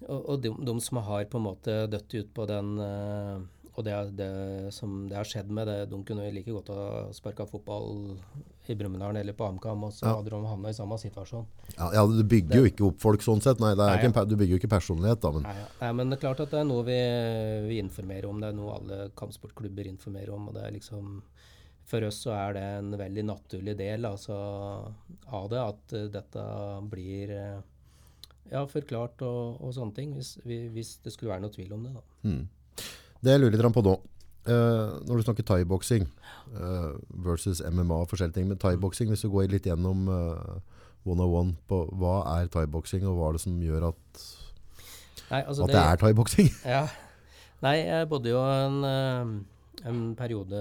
[0.09, 3.39] og og de, de som har på en måte dødd ut på den uh,
[3.75, 6.85] Og det, er det som det har skjedd med, det, de kunne like godt ha
[7.15, 8.17] sparka fotball
[8.69, 10.15] i Brumunddal eller på AMCAM, og så Ja.
[10.17, 11.45] hadde de havna i samme situasjon.
[11.77, 13.59] Ja, ja, Du bygger jo ikke opp folk sånn sett.
[13.59, 15.19] Nei, det Nei, ikke en, du bygger jo ikke personlighet.
[15.21, 15.65] da, men Nei, ja.
[15.81, 16.99] Nei, men det er klart at det er noe vi,
[17.67, 18.39] vi informerer om.
[18.39, 20.47] Det er noe alle kampsportklubber informerer om.
[20.49, 21.21] og det er liksom
[21.89, 24.35] For oss så er det en veldig naturlig del altså,
[25.33, 26.43] av det, at eh, dette
[26.87, 27.61] blir eh,
[28.51, 30.13] ja, forklart og, og sånne ting.
[30.13, 31.93] Hvis, hvis det skulle være noe tvil om det.
[31.95, 32.03] da.
[32.29, 32.47] Mm.
[33.23, 33.95] Det jeg lurer litt på nå,
[34.47, 36.07] eh, når du snakker thaiboksing
[36.55, 40.59] uh, versus MMA og forskjellige ting, men thaiboksing, hvis du går litt gjennom uh,
[41.07, 44.25] one-on-one på hva er thaiboksing, og hva er det som gjør at,
[45.29, 46.51] Nei, altså at det er thaiboksing?
[46.77, 46.87] Ja.
[47.59, 49.31] Nei, jeg bodde jo en, eh,
[49.89, 50.59] en periode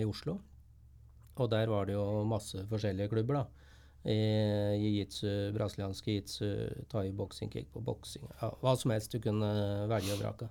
[0.00, 0.40] i Oslo.
[1.34, 3.44] Og der var det jo masse forskjellige klubber, da.
[4.04, 4.16] I
[4.76, 6.48] jiu-jitsu, brasiliansk jiu-jitsu,
[6.92, 9.48] thai-boksing, kickboksing ja, Hva som helst du kunne
[9.88, 10.50] velge og vrake.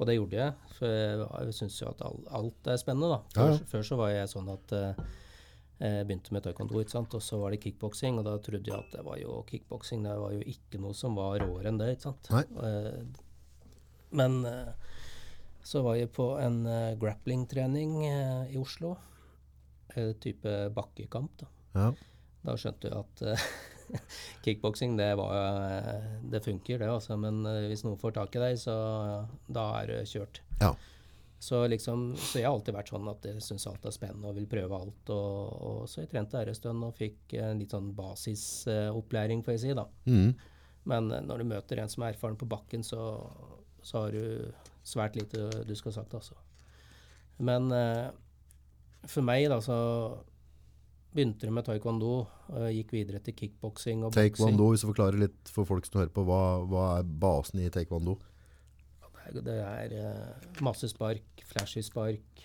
[0.00, 3.18] Og det gjorde jeg, for jeg, syns jo at alt er spennende, da.
[3.36, 3.66] Før, Ja, ja.
[3.72, 5.02] før så var jeg sånn at eh,
[5.82, 7.14] jeg begynte med taekwondo, ikke sant?
[7.18, 8.18] og så var det kickboksing.
[8.18, 11.14] Og da trodde jeg at det var jo kickboksing, det var jo ikke noe som
[11.18, 11.90] var råere enn det.
[11.96, 12.30] ikke sant?
[12.34, 12.44] Nei.
[12.66, 13.02] Eh,
[14.18, 14.72] men eh,
[15.64, 16.64] så var jeg på en
[16.98, 17.92] grappling-trening
[18.50, 18.96] i Oslo.
[19.94, 21.44] Type bakkekamp.
[21.44, 21.92] Da Ja.
[22.42, 23.22] Da skjønte jeg at
[24.44, 26.88] kickboksing, det, eh, det funker, det.
[26.90, 27.18] altså.
[27.20, 28.74] Men eh, hvis noen får tak i deg, så
[29.52, 30.42] da er det kjørt.
[30.62, 30.72] Ja.
[31.42, 34.36] Så liksom, så jeg har alltid vært sånn at jeg syns alt er spennende og
[34.36, 35.10] vil prøve alt.
[35.10, 39.56] Og, og så jeg trente der en stund og fikk en litt sånn basisopplæring, får
[39.56, 39.72] jeg si.
[39.74, 39.88] da.
[40.06, 40.30] Mm.
[40.90, 43.02] Men eh, når du møter en som er erfaren på bakken, så,
[43.82, 44.52] så har du
[44.86, 46.38] svært lite du skal ha sagt, altså.
[47.42, 48.08] Men eh,
[49.10, 49.76] for meg, da, så
[51.14, 52.26] begynte det med taekwondo,
[52.72, 54.32] gikk videre til kickboksing og boksing.
[54.32, 57.68] Taekwondo, hvis du forklarer litt for folk som hører på, hva, hva er basen i
[57.72, 58.18] taekwondo?
[59.32, 62.42] Det er, det eh, masse spark, flashy spark.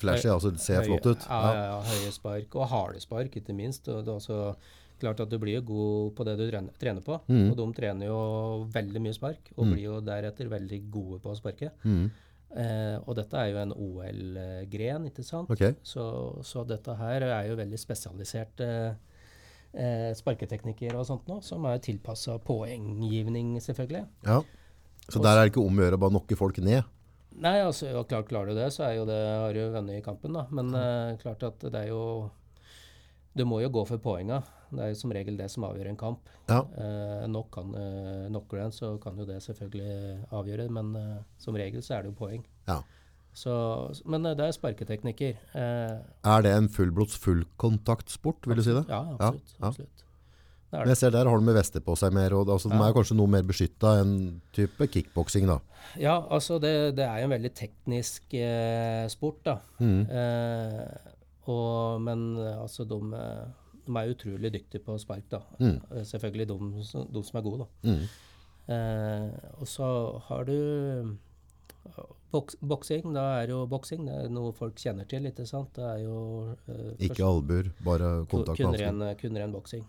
[0.00, 1.26] Flashy, altså det ser høye- flott ut.
[1.30, 3.86] Ja, ja, ja, høye spark, og harde spark, ikke minst.
[3.88, 4.56] Og det er også
[5.00, 6.44] klart at du blir jo god på det du
[6.80, 7.20] trener på.
[7.30, 7.46] Mm.
[7.52, 8.18] Og de trener jo
[8.74, 9.72] veldig mye spark, og Mm.
[9.72, 11.70] blir jo deretter veldig gode på å sparke.
[11.84, 12.10] Mm.
[12.54, 15.50] Eh, og dette er jo en OL-gren, ikke sant?
[15.50, 15.74] Okay.
[15.82, 16.04] Så,
[16.46, 18.68] så dette her er jo veldig spesialiserte
[19.74, 24.06] eh, sparketeknikker og sånt nå, som er tilpassa poenggivning, selvfølgelig.
[24.28, 24.42] ja.
[25.04, 26.86] Så der er det ikke om å gjøre å bare nokke folk ned?
[27.44, 30.04] Nei, altså, ja, klart klarer du det, så er jo det, har du vunnet i
[30.04, 30.46] kampen, da.
[30.54, 32.30] Men eh, klart at det er jo
[33.34, 34.38] Du må jo gå for poenga.
[34.76, 36.28] Det er jo som regel det som avgjør en kamp.
[36.50, 36.60] Ja.
[36.80, 41.54] Eh, nok kan, eh, knocker den, så kan jo det selvfølgelig avgjøre, men eh, som
[41.58, 42.44] regel så er det jo poeng.
[42.68, 42.80] Ja.
[43.34, 43.50] Så,
[44.06, 45.36] men eh, det er sparketeknikker.
[45.58, 45.98] Eh,
[46.34, 48.84] Er det en fullblods fullkontaktsport, vil du si det?
[48.88, 49.54] Ja, absolutt.
[49.58, 49.66] ja.
[49.68, 50.00] absolutt.
[50.74, 52.78] Det Men jeg ser der har de med vester på seg mer, og altså, de
[52.82, 55.60] er kanskje noe mer beskytta enn type kickboksing da.
[56.02, 59.54] Ja, altså det, det er jo en veldig teknisk eh, sport, da.
[59.78, 60.00] Mm.
[60.10, 61.12] Eh,
[61.52, 62.24] og, men
[62.56, 62.98] altså de,
[63.86, 65.42] de er utrolig dyktige på spark, da.
[65.60, 65.76] Mm.
[65.90, 66.58] Eh, Selvfølgelig de,
[67.14, 67.90] de som er gode, da.
[67.90, 68.04] Mm.
[68.74, 69.86] Eh, og så
[70.28, 73.12] har du eh, boks, boksing.
[73.14, 75.74] Da er jo boksing det er noe folk kjenner til, ikke sant.
[75.76, 76.18] Det er jo
[76.68, 78.90] eh, Ikke albuer, bare kontakt med hansker.
[78.90, 79.84] ren, kun ren boksing.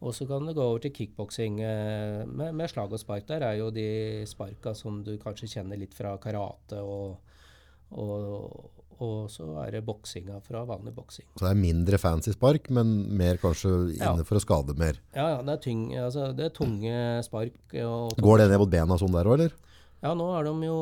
[0.00, 3.26] Og så kan du gå over til kickboksing eh, med, med slag og spark.
[3.28, 7.18] Der er jo de sparka som du kanskje kjenner litt fra karate, og,
[7.92, 11.24] og, og så er det boksinga fra vanlig boksing.
[11.38, 14.12] Så det er mindre fancy spark, men mer kanskje Ja.
[14.12, 14.98] inne for å skade mer.
[15.14, 17.52] Ja, ja, det er, tyng, altså, det er tunge spark.
[17.84, 19.52] Og Går det ned mot bena sånn der òg, eller?
[20.02, 20.76] Ja, nå har de jo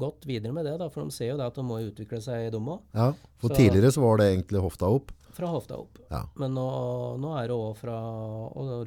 [0.00, 2.50] gått videre med det, da, for de ser jo det at de må utvikle seg,
[2.52, 2.80] de òg.
[2.94, 5.12] Ja, for Så- tidligere så var det egentlig hofta opp.
[5.32, 5.98] Fra hofta opp.
[6.10, 6.64] Ja, Men nå,
[7.22, 7.94] nå er det òg fra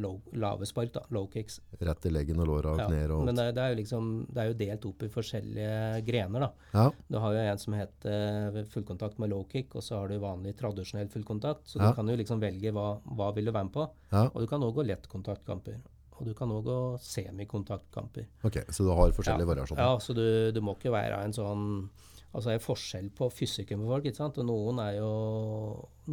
[0.04, 1.02] low, lave spark, da.
[1.16, 1.60] Low kicks.
[1.80, 3.38] rett i leggen og låra og Ja, knær og men alt.
[3.38, 6.52] det, det er jo liksom Det er jo delt opp i forskjellige grener, da.
[6.74, 10.20] Ja, Du har jo en som heter fullkontakt med low kick, og så har du
[10.20, 11.68] vanlig tradisjonell fullkontakt.
[11.68, 13.88] Så du kan jo liksom velge hva, hva vil du være med på.
[14.12, 15.80] ja, Og du kan òg gå lettkontaktkamper.
[16.20, 18.28] Og du kan òg gå semikontaktkamper.
[18.44, 18.58] ok.
[18.70, 19.82] Så du har forskjellige variasjoner.
[19.82, 21.90] Ja, så du, du må ikke være en sånn
[22.34, 24.40] Altså det er forskjell på fysikken på folk, ikke sant.
[24.42, 25.10] Og noen er jo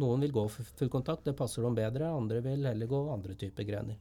[0.01, 2.11] Noen vil gå for full kontakt, det passer dem bedre.
[2.13, 3.97] Andre vil heller gå andre typer grener.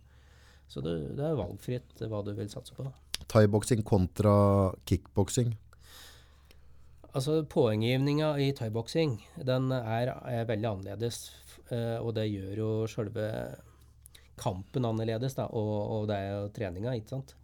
[0.70, 2.84] Så det, det er valgfritt hva du vil satse på.
[3.30, 4.34] Thaiboksing kontra
[4.86, 5.50] kickboksing.
[7.10, 9.16] Altså Poenggivninga i thaiboksing
[9.48, 11.18] den er, er veldig annerledes.
[11.74, 13.26] eh, og det gjør jo sjølve
[14.40, 17.34] kampen annerledes, da, og, og det er jo treninga, ikke sant.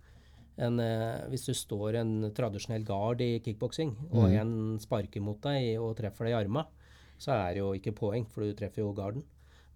[0.57, 5.75] En, eh, hvis du står en tradisjonell gard i kickboksing, og en sparker mot deg
[5.77, 6.65] og treffer deg i arma,
[7.21, 9.25] så er det jo ikke poeng, for du treffer jo garden.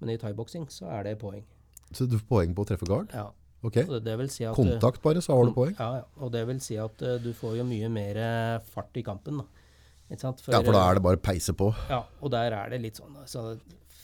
[0.01, 1.45] Men i thaiboksing så er det poeng.
[1.93, 3.12] Så du får poeng på å treffe guard?
[3.12, 3.29] Ja.
[3.61, 3.77] Ok.
[3.85, 5.75] Det, det si at Kontakt bare, så har du poeng?
[5.77, 6.05] Ja, ja.
[6.25, 9.43] Og det vil si at uh, du får jo mye mer eh, fart i kampen,
[10.16, 10.40] sant?
[10.49, 11.69] Ja, for da er det bare å peise på.
[11.90, 13.53] Ja, og der er det litt sånn altså,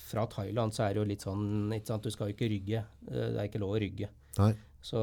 [0.06, 2.04] Fra Thailand så er det jo litt sånn ikke sant?
[2.04, 2.84] Du skal jo ikke rygge.
[3.08, 4.10] Eh, Det er ikke lov å rygge.
[4.36, 4.52] Nei.
[4.86, 5.00] Så,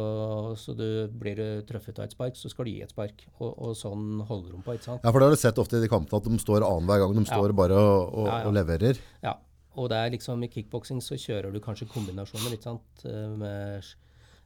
[0.60, 0.86] så du
[1.20, 3.26] blir du truffet av et spark, så skal du gi et spark.
[3.40, 5.04] Og, og sånn holder de på, ikke sant.
[5.04, 7.18] Ja, for det har du sett ofte i de kampene at de står annenhver gang.
[7.20, 8.48] De står bare og, og, Ja, ja.
[8.48, 9.02] og leverer.
[9.26, 9.36] Ja.
[9.74, 13.06] Og det er liksom i kickboksing så kjører du kanskje kombinasjoner, ikke sant.
[13.10, 13.94] Eh, Med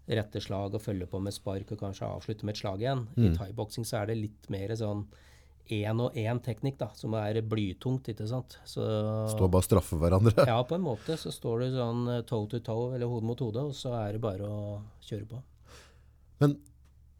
[0.07, 3.01] rette slag og følge på med spark og kanskje avslutte med et slag igjen.
[3.19, 5.01] I thaiboksing så er det litt mer sånn
[5.73, 8.57] én og én teknikk, da, som er blytungt, ikke sant.
[8.67, 8.83] Så
[9.33, 10.45] Står bare og straffer hverandre.
[10.47, 13.39] Ja, på en måte så står du sånn eh, toe to toe, eller hode mot
[13.43, 15.41] hode, og så er det bare å kjøre på.
[16.43, 16.55] Men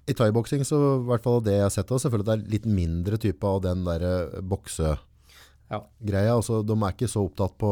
[0.08, 2.68] i thaiboksing, så i hvert fall det jeg har sett, også, selvfølgelig det er litt
[2.72, 5.00] mindre type av den der eh, boksegreia.
[5.70, 6.36] Ja.
[6.38, 7.72] Altså, de er ikke så opptatt på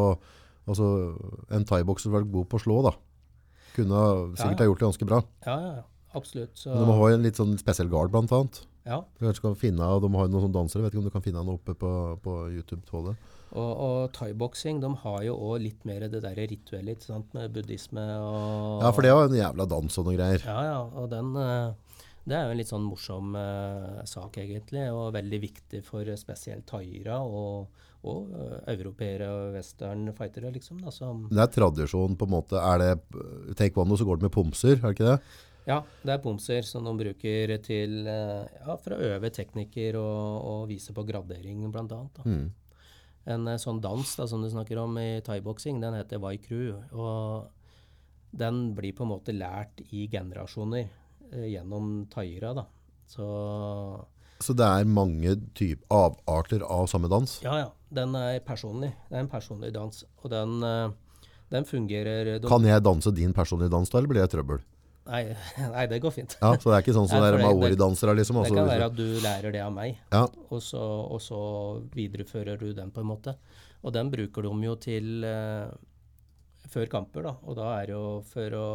[0.67, 0.88] altså,
[1.55, 2.95] En thaibokser er god på å slå, da.
[3.75, 4.01] Kunne
[4.35, 4.63] sikkert Ja, ja.
[4.63, 5.19] ha gjort det ganske bra.
[5.45, 5.83] Ja, ja, ja.
[6.15, 6.55] Absolutt.
[6.55, 8.61] Så, Men de må ha en litt sånn spesiell guard, blant annet.
[8.86, 9.00] Ja.
[9.17, 11.26] Du kanskje kan finne, de har jo noen sånne dansere, vet ikke om du kan
[11.26, 12.84] finne noe oppe på, på YouTube.
[12.86, 13.15] Tåle.
[13.56, 17.54] Og, og thaiboksing, de har jo òg litt mer det der rituelle, ikke sant, med
[17.56, 20.43] buddhisme og Ja, for det var en jævla dans og noen greier.
[20.43, 20.78] Ja, ja.
[21.02, 25.41] Og den eh, Det er jo en litt sånn morsom eh, sak, egentlig, og veldig
[25.45, 30.84] viktig for spesielt thaiere og, og eh, europeere og western-fightere, liksom.
[30.84, 32.60] Da, som Det er tradisjon, på en måte.
[32.60, 35.19] Er det taekwondo, så går det med pomser, er det ikke det?
[35.65, 40.45] Ja, det er pomser som de bruker til eh, Ja, for å øve teknikker og,
[40.45, 42.19] og vise på gradering, annet.
[42.21, 42.45] Mm.
[43.34, 46.75] En eh, sånn dans da, som du snakker om i thaiboksing, den heter wai kru.
[46.93, 47.49] Og
[48.36, 50.86] den blir på en måte lært i generasjoner
[51.32, 52.67] eh, gjennom thaiere, da.
[53.10, 53.25] Så
[54.45, 57.39] Så det er mange type avarter av samme dans?
[57.43, 57.71] ja, ja.
[57.95, 58.89] Den er personlig.
[59.08, 60.04] Det er en personlig dans.
[60.19, 60.58] Og den,
[61.54, 64.60] den fungerer Kan jeg danse din personlige dans da, eller blir det trøbbel?
[65.05, 65.35] Nei,
[65.75, 66.37] nei, det går fint.
[66.41, 68.39] Ja, så det er ikke sånn som Nei, det det- maori-dansere, liksom?
[68.41, 70.81] Det Altså, kan være at du lærer det av meg, ja, og så,
[71.13, 71.39] og så
[71.93, 73.35] viderefører du den på en måte.
[73.85, 75.69] Og den bruker de jo til eh,
[76.73, 77.35] før kamper, da.
[77.45, 78.69] Og da er det jo for å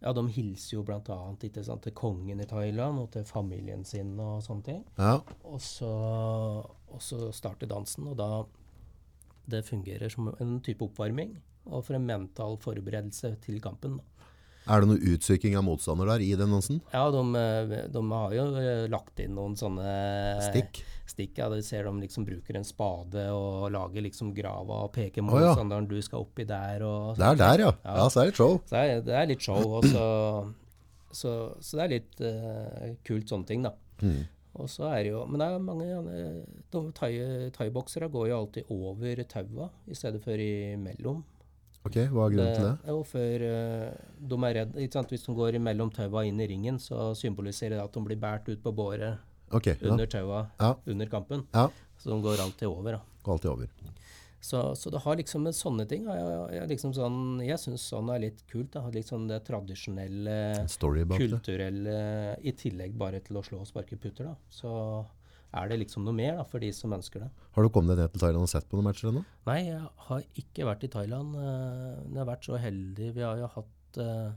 [0.00, 3.84] Ja, de hilser jo blant annet ikke sant, til kongen i Thailand og til familien
[3.84, 4.78] sin og sånne ting.
[4.96, 5.18] ja.
[5.44, 5.90] Og så,
[6.88, 8.30] og så starter dansen, og da
[9.50, 11.36] Det fungerer som en type oppvarming.
[11.66, 13.98] Og for en mental forberedelse til kampen.
[13.98, 14.04] da.
[14.70, 16.78] Er det noe utsyking av motstander der i den dansen?
[16.92, 19.90] Ja, de, eh, de har jo eh, lagt inn noen sånne
[20.46, 20.82] Stikk?
[21.10, 21.48] Stikk, ja.
[21.50, 25.50] Du ser de liksom bruker en spade og lager liksom grava og peker Å, ja.
[25.50, 27.72] motstanderen du skal oppi der og Det er der, ja.
[27.82, 27.96] Ja.
[28.02, 28.58] Ja, så er det et show.
[28.64, 30.04] Så det er, det er litt show, og så,
[31.22, 33.74] så, så det er litt uh, kult sånne ting, da.
[34.04, 34.22] Mm.
[34.60, 39.20] Og så er det jo Men det er mange thaiboksere thai- går jo alltid over
[39.30, 41.22] taua i stedet for imellom.
[41.86, 42.72] Ok, hva er grunnen til det?
[42.84, 43.92] er jo for eh,
[44.30, 45.08] de er redd, ikke sant?
[45.14, 48.48] Hvis de går mellom taua inn i ringen, så symboliserer det at de blir båret
[48.52, 49.16] ut på båret
[49.50, 49.88] Ok, ja.
[49.90, 50.74] under taua Ja.
[50.86, 51.46] under kampen.
[51.54, 51.68] ja.
[52.00, 52.92] Så de går alltid over.
[52.92, 53.00] da.
[53.24, 53.68] Går alltid over.
[54.40, 58.08] Så, så det har liksom med sånne ting Jeg, jeg, liksom sånn, jeg syns sånn
[58.14, 58.70] er litt kult.
[58.72, 60.66] da, Liksom det tradisjonelle,
[61.12, 62.38] kulturelle det.
[62.48, 64.34] I tillegg bare til å slå og sparke putter, da.
[64.48, 64.70] Så
[65.52, 67.30] er det liksom noe mer da, for de som ønsker det.
[67.56, 69.24] Har du kommet deg ned til Thailand og sett på noen matcher ennå?
[69.48, 71.34] Nei, jeg har ikke vært i Thailand.
[71.34, 73.08] eh, Jeg har vært så heldig.
[73.16, 74.32] Vi har jo hatt eh,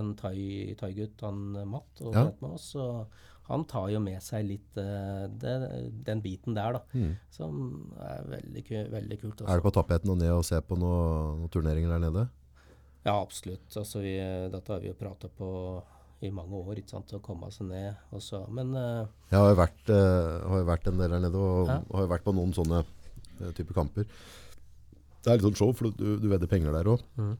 [0.00, 2.24] en thai- thai-gutt, han eh, Matt, og Ja.
[2.40, 2.74] med oss.
[2.76, 3.06] Og
[3.50, 5.52] han tar jo med seg litt det,
[6.04, 6.80] den biten der, da.
[6.94, 7.12] Mm.
[7.30, 9.40] Som er veldig, veldig kult.
[9.46, 12.28] Er du på tapeten og ned og ser på noen noe turneringer der nede?
[13.06, 13.68] Ja, absolutt.
[13.76, 14.16] Altså, vi,
[14.50, 15.50] dette har vi jo prata på
[16.24, 17.96] i mange år, ikke sant, å komme seg ned.
[18.16, 21.24] Og så, men uh, Jeg har jo vært, uh, har jo vært en del her
[21.26, 21.80] nede, og Ja.
[21.92, 24.06] har jo vært på noen sånne uh, type kamper.
[25.22, 27.02] Det er litt sånn show, for du, du vedder penger der òg.
[27.20, 27.36] Mhm.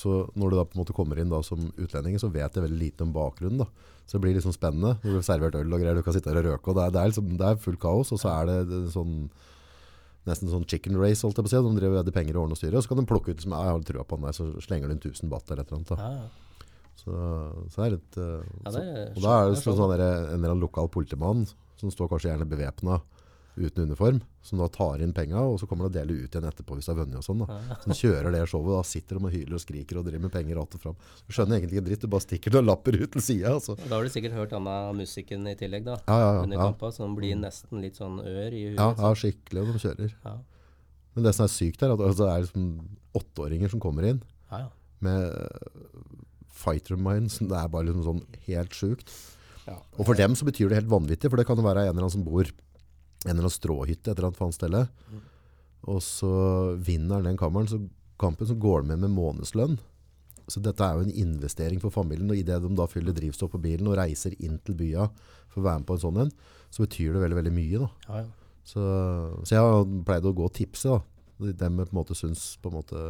[0.00, 2.64] Så når du da på en måte kommer inn da som utlending, så vet jeg
[2.64, 3.58] veldig lite om bakgrunnen.
[3.60, 3.66] da.
[4.06, 4.94] Så det blir liksom spennende.
[5.02, 6.70] Du blir servert øl og greier, du kan sitte der og røke.
[6.72, 8.78] og Det er, det er, liksom, det er fullt kaos, og så er det, det
[8.86, 9.18] er sånn
[10.24, 11.60] nesten sånn chicken race, holdt jeg på å si.
[11.60, 13.44] De driver og vedder penger i årene og styrer, og så kan de plukke ut
[13.44, 15.68] som jeg har trua på han der, så slenger de en 1000 baht eller et
[15.68, 15.92] eller annet.
[15.92, 15.96] da.
[16.00, 16.43] ja, ja.
[16.94, 17.10] Så,
[17.72, 20.04] så det er litt uh, Ja, det er Og da er det sånn, sånn der,
[20.04, 21.42] en eller annen lokal politimann
[21.80, 23.00] som står kanskje gjerne bevæpna
[23.56, 26.46] uten uniform, som da tar inn penga, og så kommer de og deler ut igjen
[26.48, 27.44] etterpå hvis de har vunnet og sånn.
[27.44, 27.76] da.
[27.84, 30.58] Som kjører det showet, da sitter de og hyler og skriker og driver med penger
[30.58, 30.96] alt og fram.
[31.22, 33.52] Du skjønner egentlig ikke dritt, du bare stikker noen lapper ut til sida.
[33.54, 33.76] Altså.
[33.78, 36.00] Da har du sikkert hørt denne musikken i tillegg, da.
[36.02, 36.42] Ja, ja, ja.
[36.48, 38.80] Under kampa, som blir nesten litt sånn ør i huet.
[38.80, 40.18] ja, ja skikkelig, og de kjører.
[40.26, 40.36] ja.
[41.14, 42.70] Men det som er sykt er at altså, det er liksom
[43.14, 44.18] åtteåringer som kommer inn
[44.50, 44.70] ja, ja.
[45.06, 46.00] med eh,
[46.54, 47.40] fighter minds.
[47.42, 49.12] Det er bare liksom sånn helt sjukt.
[49.66, 49.78] ja.
[49.98, 52.06] Og for dem så betyr det helt vanvittig, for det kan jo være en eller
[52.06, 54.76] annen som bor en eller annen stråhytte et eller annet faen sted.
[55.88, 56.30] Og så
[56.80, 57.80] vinner han den kammeren, så
[58.20, 59.78] kampen så går han med med månedslønn.
[60.48, 63.54] Så dette er jo en investering for familien, og i det de da fyller drivstoff
[63.54, 65.06] på bilen og reiser inn til bya
[65.48, 66.32] for å være med på en sånn en,
[66.68, 67.90] så betyr det veldig, veldig mye da.
[68.08, 68.32] ja, ja.
[68.64, 68.80] Så,
[69.44, 71.02] så jeg har pleid å gå og tipse da.
[71.38, 73.00] Dem jeg på en måte syns på en måte,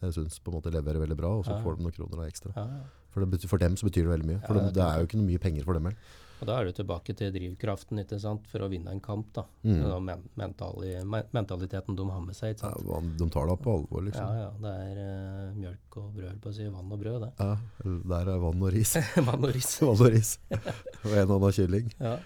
[0.00, 1.64] jeg syns på en måte leverer veldig bra, og så Ja, ja.
[1.64, 2.52] får de noen kroner da ekstra.
[2.56, 2.84] ja, ja.
[3.14, 4.40] For, det betyr, for dem så betyr det veldig mye.
[4.42, 5.98] For Ja, det, er jo ikke noe mye penger for dem heller.
[6.40, 9.28] Og da er du tilbake til drivkraften ikke sant, for å vinne en kamp.
[9.36, 9.44] da.
[9.62, 9.84] Mm.
[10.02, 10.96] Men mentali
[11.32, 12.56] mentaliteten de har med seg.
[12.56, 12.88] ikke sant?
[12.90, 14.26] Ja, de tar det på alvor, liksom.
[14.34, 14.48] ja.
[14.64, 16.66] Det er uh, mjølk og brød, på å si.
[16.74, 17.30] Vann og brød, det.
[17.38, 18.96] Ja, der er vann og ris.
[19.30, 19.70] Vann og ris.
[19.86, 20.34] vann og ris.
[21.04, 21.94] Og en annen kylling.
[22.00, 22.18] Ja,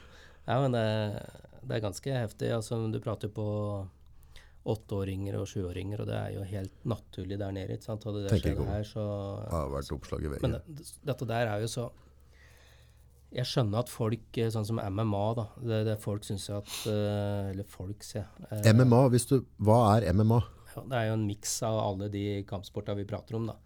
[0.49, 0.87] ja men det,
[1.69, 2.51] det er ganske heftig.
[2.57, 3.45] Altså, du prater på
[4.69, 7.77] åtteåringer og sjuåringer, og det er jo helt naturlig der nede.
[7.79, 8.05] ikke sant?
[8.05, 9.05] Hadde det skjedd her, så
[9.47, 10.77] Det har vært oppslag i Men VG.
[10.81, 11.87] det, dette der er jo så
[13.31, 16.71] Jeg skjønner at folk, eh, sånn som MMA, da det, det Folk syns jo at
[16.89, 18.63] eh, Eller folk, sier jeg.
[18.65, 20.39] eh, MMA, hvis du, hva er MMA?
[20.77, 23.57] ja, Det er jo en miks av alle de kampsporta vi prater om, da.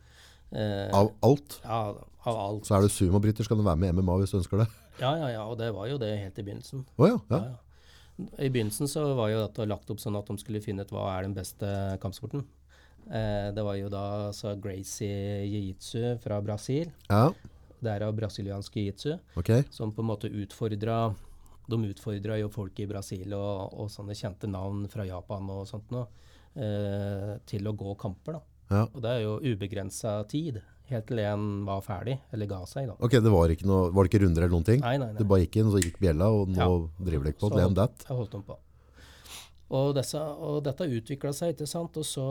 [0.52, 1.60] Eh, Av alt?
[1.64, 1.82] ja,
[2.26, 2.66] av alt.
[2.68, 4.68] Så er du sumobryter, skal du være med i MMA hvis du ønsker det.
[5.00, 5.44] Ja, ja, ja.
[5.48, 6.84] Og det var jo det helt i begynnelsen.
[6.98, 7.38] Oh, ja, ja.
[7.38, 7.71] Ja, ja.
[8.38, 11.06] I begynnelsen så var jo dette lagt opp sånn at de skulle finne ut hva
[11.16, 11.66] er den beste
[12.02, 12.44] kampsporten.
[13.10, 16.92] Eh, det var jo da altså Gracie Jiu-Jitsu fra Brasil.
[17.08, 17.32] Ja,
[17.82, 19.18] Det er av brasiliansk jiu-jitsu.
[19.36, 19.64] okay.
[19.70, 21.14] Som på en måte utfordra
[21.68, 25.90] De utfordra jo folk i Brasil og, og sånne kjente navn fra Japan og sånt
[25.90, 26.06] noe,
[26.54, 28.32] eh, til å gå kamper.
[28.34, 28.40] da.
[28.70, 28.82] Ja.
[28.92, 30.60] Og det er jo ubegrensa tid,
[30.92, 32.86] helt til en var ferdig, eller ga seg.
[32.88, 32.94] da.
[33.00, 34.80] Ok, det var ikke noe, var det ikke runder eller noen ting?
[34.80, 35.18] Nei, nei, nei.
[35.18, 37.04] Du bare gikk inn, så gikk bjella, og nå Ja.
[37.04, 38.04] driver dere på Så- det and that.
[38.08, 38.56] Jeg holdt dem på.
[39.72, 41.96] Og, disse, og dette utvikla seg, ikke sant.
[41.96, 42.24] Og så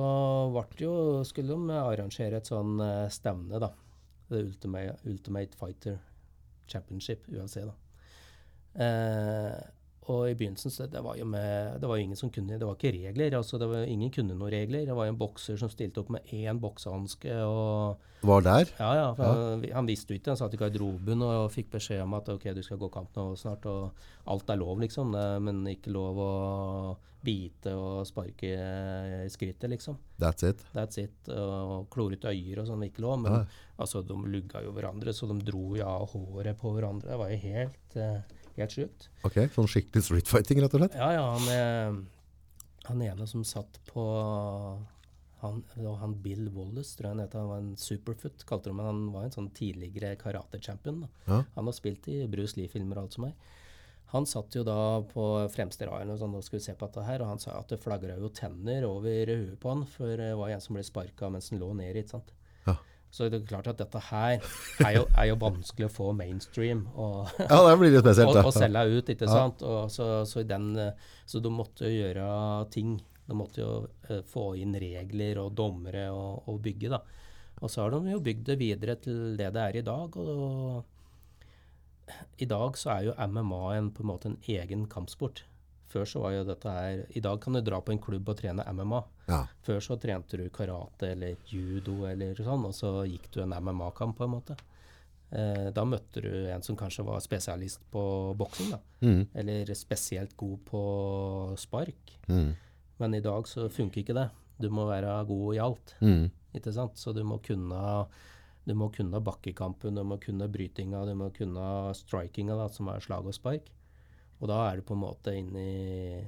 [0.78, 3.72] det jo, skulle de arrangere et sånn eh, stevne, da.
[4.30, 6.00] The Ultimate, Ultimate Fighter
[6.68, 7.74] Championship, UFC, da.
[8.84, 9.62] Eh,
[10.12, 12.68] og i begynnelsen så det var jo med, det var jo ingen som kunne Det
[12.68, 13.36] var ikke regler.
[13.40, 14.86] altså det var Ingen kunne noen regler.
[14.86, 17.98] Det var jo en bokser som stilte opp med én boksehanske og
[18.28, 18.74] Var der?
[18.80, 19.14] ja, ja.
[19.18, 20.32] Han, han visste jo ikke.
[20.36, 23.32] Han satt i garderoben og fikk beskjed om at ok, du skal gå kamp nå
[23.40, 23.66] snart.
[23.66, 23.96] Og
[24.30, 25.16] alt er lov, liksom.
[25.42, 26.34] Men ikke lov å
[27.22, 28.50] bite og sparke
[29.26, 29.98] i skrittet, liksom.
[30.22, 30.62] That's it.
[30.74, 31.30] That's it.
[31.34, 33.20] Og klorete øyer og sånn ikke lov.
[33.22, 33.44] Men Ja.
[33.80, 37.10] altså, de lugga jo hverandre, så de dro jo av håret på hverandre.
[37.10, 38.22] Det var jo helt, eh,
[38.60, 39.08] helt sjukt.
[39.28, 40.98] Ok, sånn skikkelig street fighting, rett og slett.
[41.00, 42.02] Ja, ja, han,
[42.90, 44.06] han ene som satt på
[45.42, 45.64] han,
[46.00, 47.38] han Bill Wallace, tror jeg han het.
[47.38, 48.86] Han var en superfoot, kalte de ham.
[48.86, 51.08] Han var en sånn tidligere karate-champion.
[51.26, 51.42] Ja.
[51.56, 53.58] Han har spilt i Bruce Lee-filmer og alt som er.
[54.12, 54.76] Han satt jo da
[55.08, 57.72] på fremste raden og sånn, og skulle se på dette her, og han sa at
[57.72, 61.30] det flagra jo tenner over huet på han, for det var en som ble sparka
[61.32, 62.34] mens han lå nedi, ikke sant.
[63.12, 63.18] Ja.
[63.18, 64.38] Så det er klart at dette her
[64.86, 66.86] er jo, er jo vanskelig å få mainstream.
[66.96, 68.32] og Ja, det blir litt spesielt.
[68.40, 69.34] og, og selge ut, ikke Ja.
[69.36, 69.62] sant.
[69.68, 70.94] Og så, så, den, eh,
[71.28, 72.30] så du måtte jo gjøre
[72.72, 72.96] ting.
[73.28, 73.74] Du måtte jo
[74.10, 77.02] eh, få inn regler og dommere og, og bygge, da.
[77.62, 80.16] Og så har de jo bygd det videre til det det er i dag.
[80.18, 80.84] Og
[82.42, 85.44] i dag så er jo MMA en, på en måte en egen kampsport.
[85.92, 88.40] Før så var jo dette her I dag kan du dra på en klubb og
[88.40, 89.02] trene MMA.
[89.32, 89.46] Ja.
[89.66, 94.18] Før så trente du karate eller judo eller sånn, og så gikk du en MMA-kamp
[94.20, 94.58] på en måte.
[95.32, 98.04] Eh, da møtte du en som kanskje var spesialist på
[98.36, 98.80] boksing, da.
[99.06, 99.22] Mm.
[99.34, 100.82] Eller spesielt god på
[101.58, 102.18] spark.
[102.28, 102.52] Mm.
[103.00, 104.28] Men i dag så funker ikke det.
[104.62, 106.30] Du må være god i alt, Mm.
[106.54, 106.98] ikke sant.
[107.00, 108.08] Så du må kunne
[108.68, 113.00] du må kunne bakkekampen, du må kunne brytinga, du må kunne strikinga, da, som er
[113.02, 113.72] slag og spark.
[114.40, 116.22] Og da er du på en måte inne i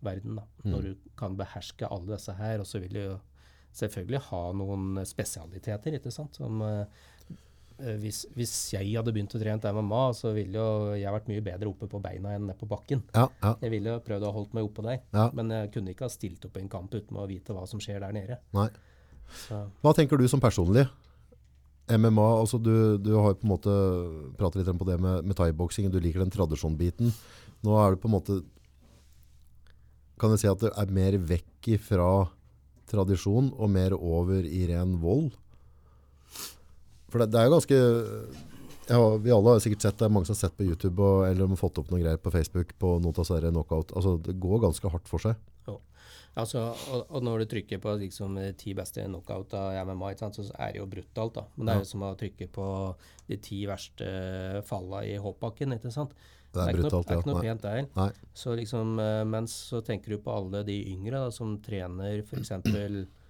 [0.00, 0.46] MMA-verden, da.
[0.64, 2.60] Når du kan beherske alle disse her.
[2.60, 3.16] Og så vil du jo
[3.76, 6.38] selvfølgelig ha noen spesialiteter, ikke sant.
[6.40, 6.84] Som eh,
[7.78, 11.44] eh, hvis, hvis jeg hadde begynt å trene MMA, så ville jo jeg vært mye
[11.50, 13.04] bedre oppe på beina enn nede på bakken.
[13.14, 15.28] Ja, ja, Jeg ville jo prøvd å holdt meg oppå der, ja.
[15.36, 17.82] men jeg kunne ikke ha stilt opp i en kamp uten å vite hva som
[17.82, 18.40] skjer der nede.
[18.56, 18.70] Nei.
[19.30, 20.88] Så, Hva tenker du som personlig?
[21.90, 23.74] MMA, altså du, du har på en måte
[24.38, 27.10] pratet litt om det med, med thaiboksing, du liker den tradisjonbiten.
[27.66, 28.40] Nå er du på en måte,
[30.20, 32.10] kan jeg si at det er mer vekk fra
[32.90, 35.32] tradisjon og mer over i ren vold?
[37.10, 37.78] For det, det er jo ganske,
[38.90, 40.10] Ja, vi alle har sikkert sett det.
[40.10, 42.74] Mange som har sett på YouTube og, eller har fått opp noen greier på Facebook
[42.78, 43.94] på av disse knockout.
[43.94, 45.38] Altså, det går ganske hardt for seg.
[46.38, 46.60] Altså,
[46.94, 50.46] og, og når du trykker på liksom, de ti beste knockout av MMA, sant, så
[50.54, 51.34] er det jo brutalt.
[51.40, 51.46] da.
[51.56, 52.66] Men det er jo som å trykke på
[53.30, 54.10] de ti verste
[54.68, 55.74] falla i hoppbakken.
[55.76, 56.14] ikke sant?
[56.50, 57.34] Det er ikke brutalt, noe, det er ikke ja.
[57.34, 57.84] noe pent der.
[57.96, 58.34] Nei.
[58.42, 62.52] Så liksom, eh, mens så tenker du på alle de yngre da, som trener f.eks.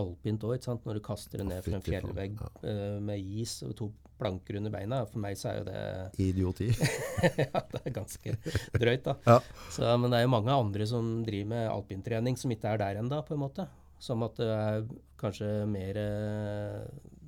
[0.00, 3.90] alpint òg, når du kaster det ned fra en fjellvegg eh, med is og to
[4.18, 5.02] planker under beina.
[5.10, 5.84] For meg så er jo det
[6.28, 6.68] Idioti.
[7.42, 8.36] ja, det er ganske
[8.78, 9.16] drøyt, da.
[9.34, 9.38] Ja.
[9.74, 13.02] Så, men det er jo mange andre som driver med alpintrening som ikke er der
[13.02, 13.68] ennå, på en måte.
[14.02, 14.86] Som at det er
[15.20, 16.82] kanskje mer eh,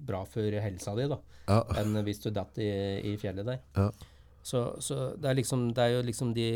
[0.07, 1.63] bra for helsa di da, Ja.
[1.81, 2.69] enn hvis du datt i,
[3.13, 3.63] i fjellet der.
[3.79, 3.91] Ja.
[4.47, 6.47] Så, så det, er liksom, det er jo liksom de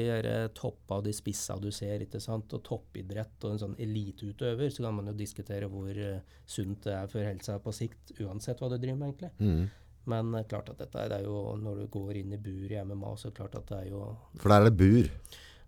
[0.55, 2.53] toppa og de spissa du ser, ikke sant.
[2.55, 6.95] Og toppidrett og en sånn eliteutøver, så kan man jo diskutere hvor eh, sunt det
[6.95, 9.33] er for helsa på sikt, uansett hva du driver med, egentlig.
[9.43, 10.05] Mm.
[10.15, 12.79] Men eh, klart at dette det er jo Når du går inn i bur i
[12.79, 14.05] MMA, så klart at det er jo
[14.39, 15.11] For der er det bur.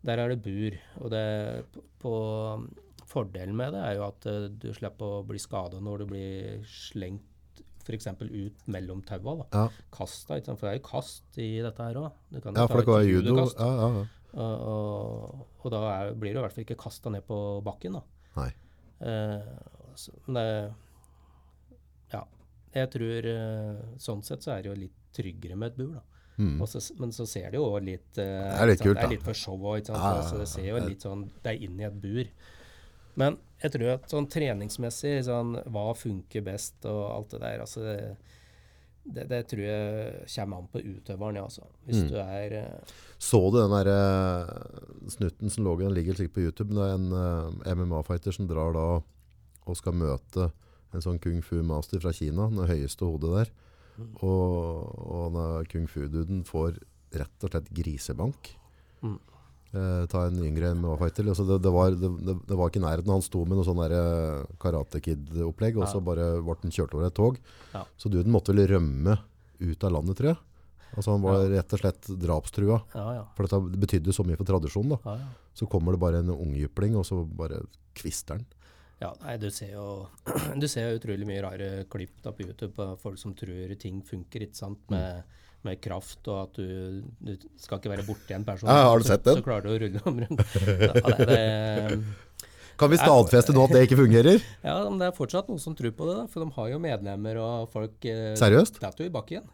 [0.06, 0.78] Der er det bur.
[1.02, 1.26] Og det
[1.74, 2.14] på, på
[3.10, 6.62] Fordelen med det er jo at eh, du slipper å bli skada når du blir
[6.70, 7.26] slengt
[7.82, 8.08] f.eks.
[8.22, 9.36] ut mellom taua.
[9.52, 10.60] Ja, Kasta, ikke sant?
[10.60, 12.10] For det er jo kast i dette her òg.
[12.32, 13.36] ja for det kan være judo.
[13.58, 14.04] Ja, ja, ja.
[14.32, 17.98] Og, og, og da er, blir du i hvert fall ikke kasta ned på bakken.
[17.98, 18.30] da.
[18.38, 18.48] Nei.
[19.02, 19.52] Eh,
[19.98, 20.46] så, men det
[22.14, 22.22] Ja.
[22.72, 26.06] Jeg tror eh, sånn sett så er det jo litt tryggere med et bur, da.
[26.40, 26.62] Mm.
[26.66, 29.02] Så, men så ser det jo litt uh, Det er litt kult, da.
[29.02, 29.84] Det er litt for show òg.
[29.84, 30.38] Ja, ja, ja.
[30.40, 32.30] Det ser jo litt sånn Det er inn i et bur.
[33.20, 37.82] Men jeg tror at sånn treningsmessig, sånn hva funker best og alt det der, altså
[37.86, 37.96] det,
[39.04, 41.64] det, det tror jeg kommer an på utøveren, ja, altså.
[41.86, 42.08] Hvis Mm.
[42.12, 46.44] du er eh, Så du den der uh, snutten som lå den ligger sikkert på
[46.46, 46.74] YouTube?
[46.74, 48.86] Det er en uh, MMA-fighter som drar da
[49.66, 50.50] og skal møte
[50.92, 53.52] en sånn kung fu-master fra Kina, den høyeste hodet der.
[53.96, 54.08] Mm.
[54.26, 56.78] Og, og kung fu-duden får
[57.14, 58.52] rett og slett grisebank.
[59.02, 59.18] Mm.
[59.72, 61.28] Eh, ta en yngre MMA-fighter.
[61.32, 62.10] Altså det, det, var, det,
[62.44, 63.08] det, var ikke nærheten.
[63.14, 66.06] Han sto med noe sånn eh, Karate Kid-opplegg, og så Ja.
[66.10, 67.38] bare ble han kjørt over et tog.
[67.72, 67.86] Ja.
[67.96, 69.16] Så duden måtte vel rømme
[69.62, 70.40] ut av landet, tror jeg.
[70.92, 72.82] Altså Han var rett og slett drapstrua.
[72.92, 73.22] Ja, ja.
[73.36, 74.92] For dette betydde så mye for tradisjonen.
[74.92, 74.98] da.
[75.08, 75.30] ja, ja.
[75.56, 77.62] Så kommer det bare en ungjypling, og så bare
[77.96, 78.44] kvister han.
[79.00, 80.06] Ja, nei, du ser jo
[80.62, 84.02] Du ser jo utrolig mye rare klipp da på YouTube av folk som tror ting
[84.04, 85.22] funker, ikke sant, Mm.
[85.66, 88.70] Med, kraft, og at du, du skal ikke være borti en person.
[88.70, 89.40] Ja, har du sett den?
[89.40, 90.54] Så klarer du å rulle om rundt.
[90.82, 92.48] Ja, det, det,
[92.80, 94.42] Kan vi stadfeste nå at det ikke fungerer?
[94.64, 96.82] ja, men det er fortsatt noen som tror på det, da, for de har jo
[96.82, 98.80] medlemmer og folk eh, Seriøst?
[98.82, 99.50] detter jo i bakken.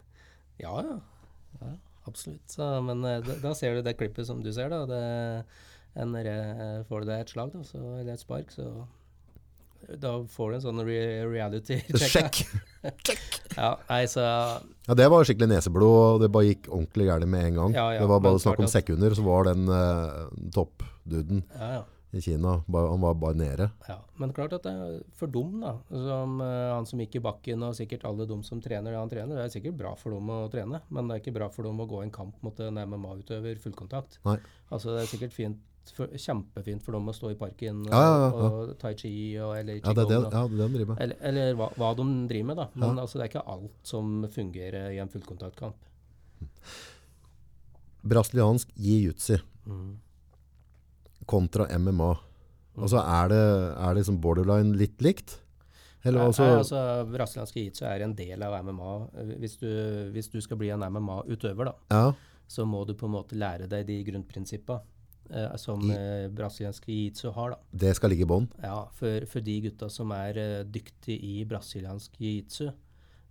[0.63, 0.99] Ja, ja.
[1.63, 1.73] ja
[2.09, 2.45] absolutt.
[2.51, 4.85] Så, men eh, da, da ser du det klippet som du ser, da.
[4.89, 5.03] Det,
[5.99, 6.15] en,
[6.89, 8.71] får du deg et slag, da, så, eller et spark, så
[10.03, 11.01] da får du en sånn re
[11.31, 11.79] reality
[12.13, 12.43] Sjekk!
[13.59, 17.47] Ja, nei, så Ja, Det var skikkelig neseblod, og det bare gikk ordentlig gærent med
[17.49, 17.73] en gang.
[17.75, 21.81] Ja, ja, det var bare snakk om sekunder, så var den uh, toppduden ja, ja,
[22.15, 23.71] i Kina bare, Han var bare nede.
[23.89, 23.99] ja.
[24.19, 25.75] Men klart at det er for dum, da.
[25.91, 29.11] Som eh, han som gikk i bakken, og sikkert alle de som trener det han
[29.13, 29.37] trener.
[29.39, 31.79] Det er sikkert bra for dem å trene, men det er ikke bra for dem
[31.79, 34.19] å gå en kamp mot en MMA-utøver fullkontakt.
[34.27, 34.39] Nei.
[34.73, 35.61] Altså, det er sikkert fint
[35.95, 38.49] for, kjempefint for dem å stå i parken og, Ja, ja, ja.
[38.49, 40.91] og tai chi og, eller Ja, det er det, ja, det er det de driver
[40.93, 41.03] med.
[41.05, 42.69] Eller, eller hva, hva de driver med, da.
[42.75, 45.89] Men altså, det er ikke alt som fungerer i en fullkontaktkamp.
[48.09, 49.39] Brasiliansk jiu-jitsu
[51.29, 52.13] kontra MMA.
[52.79, 53.43] Altså, er det,
[53.75, 55.39] er det liksom borderline litt likt?
[56.07, 58.93] Eller altså, nei, altså, Brasiliansk jiu-jitsu er en del av MMA.
[59.43, 59.69] Hvis du,
[60.15, 63.67] hvis du skal bli en MMA-utøver, da, ja, så må du på en måte lære
[63.69, 64.81] deg de grunnprinsippene
[65.31, 67.55] eh, som eh, brasiliansk jiu-jitsu har.
[67.55, 67.79] da.
[67.85, 68.49] det skal ligge i bånn?
[68.63, 72.71] Ja, for, for de gutta som er eh, dyktige i brasiliansk jiu-jitsu,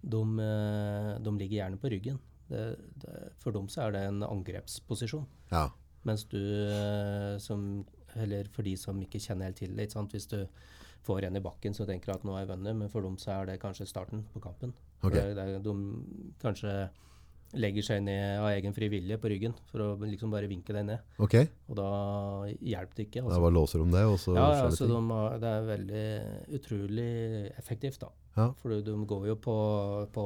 [0.01, 2.21] de, eh, de ligger gjerne på ryggen.
[2.47, 2.63] Det,
[3.03, 5.27] det, for dem så er det en angrepsposisjon.
[5.51, 5.67] Ja.
[6.07, 7.85] Mens du eh, som
[8.15, 9.91] Eller for de som ikke kjenner helt til det.
[9.93, 10.47] Hvis du
[11.05, 13.17] får en i bakken, så tenker du at nå er jeg vunnet, men for dem
[13.21, 14.73] så er det kanskje starten på kampen.
[15.01, 15.13] For Ok.
[15.13, 15.73] Det, det, de
[16.41, 16.71] kanskje
[17.55, 20.99] legger seg ned av egen frivillige på ryggen for å liksom bare vinke deg ned.
[21.23, 21.35] Ok,
[21.69, 21.87] Og da
[22.59, 23.23] hjelper det ikke.
[23.23, 23.41] Altså.
[23.45, 25.07] bare låser de det, og så Ja, skjer altså, det ting.
[25.07, 27.11] de det er veldig utrolig
[27.57, 28.09] effektivt, da.
[28.37, 28.49] Ja.
[28.61, 29.55] For de går jo på,
[30.13, 30.25] på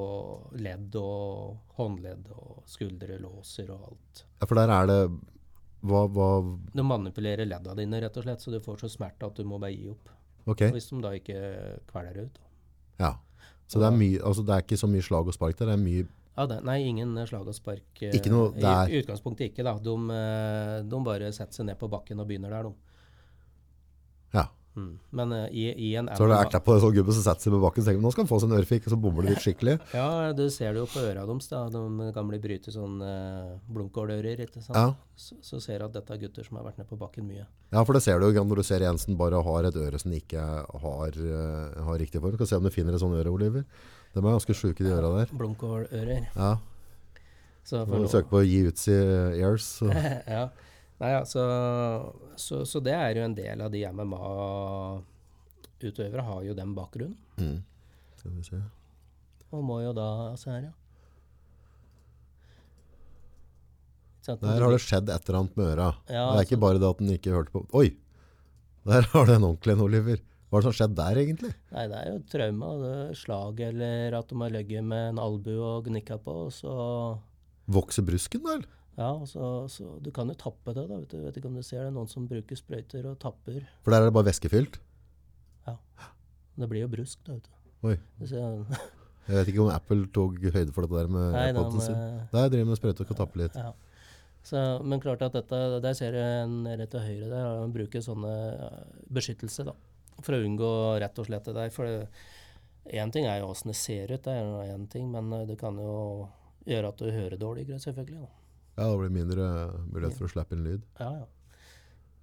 [0.60, 4.24] ledd og håndledd og skuldre, låser og alt.
[4.42, 5.00] Ja, for der er det
[5.82, 6.30] hva, hva
[6.76, 9.60] De manipulerer ledda dine, rett og slett, så du får så smerte at du må
[9.62, 10.10] bare gi opp.
[10.50, 11.38] Ok, Hvis de da ikke
[11.90, 12.40] kveler deg ut.
[12.42, 13.06] Da.
[13.06, 13.14] ja.
[13.72, 15.76] Så det er, mye, altså det er ikke så mye slag og spark der, det
[15.78, 16.08] er mye
[16.38, 17.90] Ja, det, nei, ingen eh, slag og spark.
[18.00, 18.88] eh, Ikke noe der.
[18.88, 19.76] I, utgangspunktet ikke, da.
[19.84, 22.98] De, eh, de bare setter seg ned på bakken og begynner der, de.
[24.38, 24.48] Ja.
[24.72, 24.94] Mm.
[25.12, 27.44] Men uh, i, i, en Så har du erta på en sånn gubbe som setter
[27.44, 29.28] seg på bakken og tenker nå skal han få seg en ørefik, og så bommer
[29.28, 29.74] det litt skikkelig.
[30.00, 30.08] ja,
[30.38, 31.50] du ser det jo på øra deres.
[31.52, 34.46] da, De kan bli bryte sånn uh, blomkålører.
[34.48, 34.78] ikke sant?
[34.80, 34.94] Ja.
[35.20, 37.44] Så, så, ser du at dette er gutter som har vært ned på bakken mye.
[37.76, 40.00] Ja, for det ser du jo når du ser en som bare har et øre
[40.00, 40.46] som ikke
[40.86, 42.40] har, uh, har riktig form.
[42.40, 43.68] Skal se om du finner et sånt øre, Oliver.
[44.12, 45.28] De er ganske sjuke, de øra der.
[45.40, 46.28] Blomkålører.
[46.36, 46.52] Ja.
[47.64, 49.82] Så Må søke på Gi Utsi Ears.
[50.36, 50.50] ja.
[51.02, 51.42] Nei, altså,
[52.38, 55.02] så, så, det er jo en del av de MMA-utøvere
[56.28, 57.18] har jo den bakgrunnen.
[57.42, 57.64] Mm.
[58.20, 58.60] Skal vi se.
[59.52, 60.74] Og må jo da Se her, ja.
[64.22, 65.90] Der har det skjedd et eller annet med øra.
[66.06, 67.88] Ja, det er altså, ikke bare det at den ikke hørte på Oi!
[68.86, 70.18] Der har du en ordentlig en, Oliver.
[70.52, 71.50] Hva er det som skjedde der, egentlig?
[71.72, 72.70] Nei, Det er jo traume.
[73.16, 76.34] Slag eller at de har ligget med en albue og gnikka på.
[76.46, 76.74] og så...
[77.72, 78.58] Vokser brusken, da?
[79.00, 80.84] Ja, så, så, du kan jo tappe det.
[80.90, 81.22] da, vet du.
[81.24, 81.94] Vet ikke om du ser det.
[81.96, 83.62] Noen som bruker sprøyter og tapper.
[83.86, 84.82] For der er det bare væskefylt?
[85.70, 85.78] Ja.
[86.60, 87.38] Det blir jo brusk, da.
[87.38, 87.56] vet du.
[87.88, 87.96] Oi.
[88.28, 91.96] jeg vet ikke om Apple tok høyde for dette der med Nei, AirPoden sin.
[92.34, 93.56] Nei, jeg driver med sprøyte og kan tappe litt.
[93.56, 93.72] Ja.
[94.44, 98.34] Så, men klart at dette, der ser du en rett til høyre der, bruker sånne
[99.14, 99.76] beskyttelse da,
[100.26, 101.74] for å unngå rett og slett det der.
[101.74, 101.90] For
[102.92, 105.78] én ting er jo åssen det ser ut, det er én ting, men det kan
[105.80, 106.30] jo
[106.68, 108.22] gjøre at du hører dårligere, selvfølgelig.
[108.22, 108.32] da.
[108.78, 109.46] Ja, det blir mindre
[109.92, 110.84] mulighet for å slippe inn lyd.
[111.00, 111.30] Ja, ja.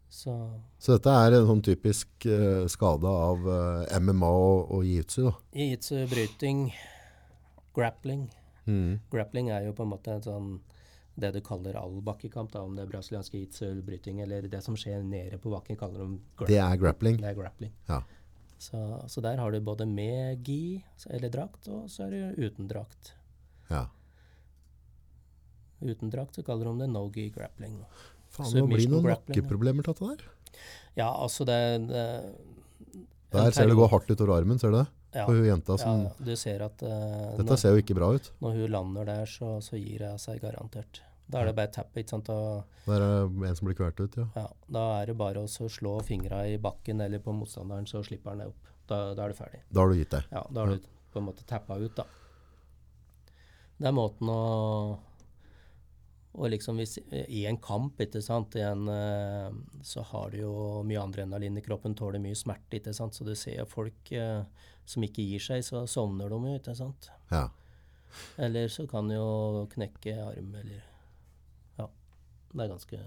[0.08, 0.32] Så.
[0.80, 5.26] Så, dette er en sånn typisk uh, skade av uh, eh, MMA og, og jiu-jitsu?
[5.52, 6.62] Jiu-jitsu, bryting,
[7.76, 8.24] grappling.
[8.64, 8.98] Mm.
[9.12, 10.48] Grappling er jo på en måte en sånn
[11.18, 14.76] det du kaller all bakkekamp, da, om det er brasiliansk jiu-jitsu, bryting eller det som
[14.78, 16.54] skjer nede på bakken, kaller de grappling.
[16.54, 17.20] Det er grappling?
[17.22, 17.72] Det er grappling.
[17.90, 18.02] Ja.
[18.58, 22.70] Så, så, der har du både med gi, eller drakt, og så er det uten
[22.70, 23.12] drakt.
[23.70, 23.86] Ja.
[25.78, 27.78] Uten drakt så kaller de det no-gi grappling.
[28.34, 30.24] Faen, det blir bli noen nakkeproblemer tatt av der.
[30.98, 31.58] Ja, altså det,
[31.90, 32.04] det
[33.32, 34.88] Der ser det gå hardt utover armen, ser du det?
[35.14, 36.90] Ja, hun jenta som ja, du ser at uh,
[37.38, 38.26] Dette når, ser jo ikke bra ut.
[38.44, 41.00] Når hun lander der, så, så gir hun seg garantert.
[41.28, 41.96] Da er det bare tapp.
[41.96, 42.30] ikke sant?
[42.32, 44.28] Og, da er det en som blir kvalt ut, ja.
[44.36, 44.46] ja.
[44.78, 48.44] Da er det bare å slå fingra i bakken eller på motstanderen, så slipper han
[48.44, 48.70] det opp.
[48.88, 49.60] Da, da er du ferdig.
[49.68, 50.30] Da har du gitt deg?
[50.32, 52.06] Ja, da har du på en måte tappa ut, da.
[53.78, 54.40] Det er måten å
[56.38, 60.52] og liksom hvis, i en kamp, ikke sant, en, uh, så har du jo
[60.86, 63.16] mye adrenalin i kroppen, tåler mye smerte, ikke sant.
[63.16, 64.44] Så du ser folk uh,
[64.86, 67.10] som ikke gir seg, så sovner de jo, ikke sant.
[67.32, 67.48] Ja.
[68.38, 70.84] Eller så kan jo knekke arm, eller Ja.
[72.52, 73.00] Det er ganske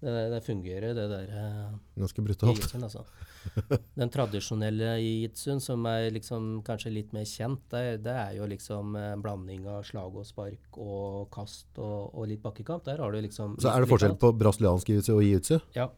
[0.00, 1.30] det, det, fungerer, det der.
[1.34, 2.74] Uh, Ganske brutalt.
[2.78, 3.02] Altså.
[3.98, 8.94] Den tradisjonelle jitsuen, som er liksom kanskje litt mer kjent, det, det er jo liksom
[8.94, 12.84] en blanding av slag og spark og kast og, og litt bakkekamp.
[12.86, 15.58] Der har du liksom Så er det forskjell på brasiliansk jiu-jitsu og jiu-jitsu?
[15.74, 15.88] Ja.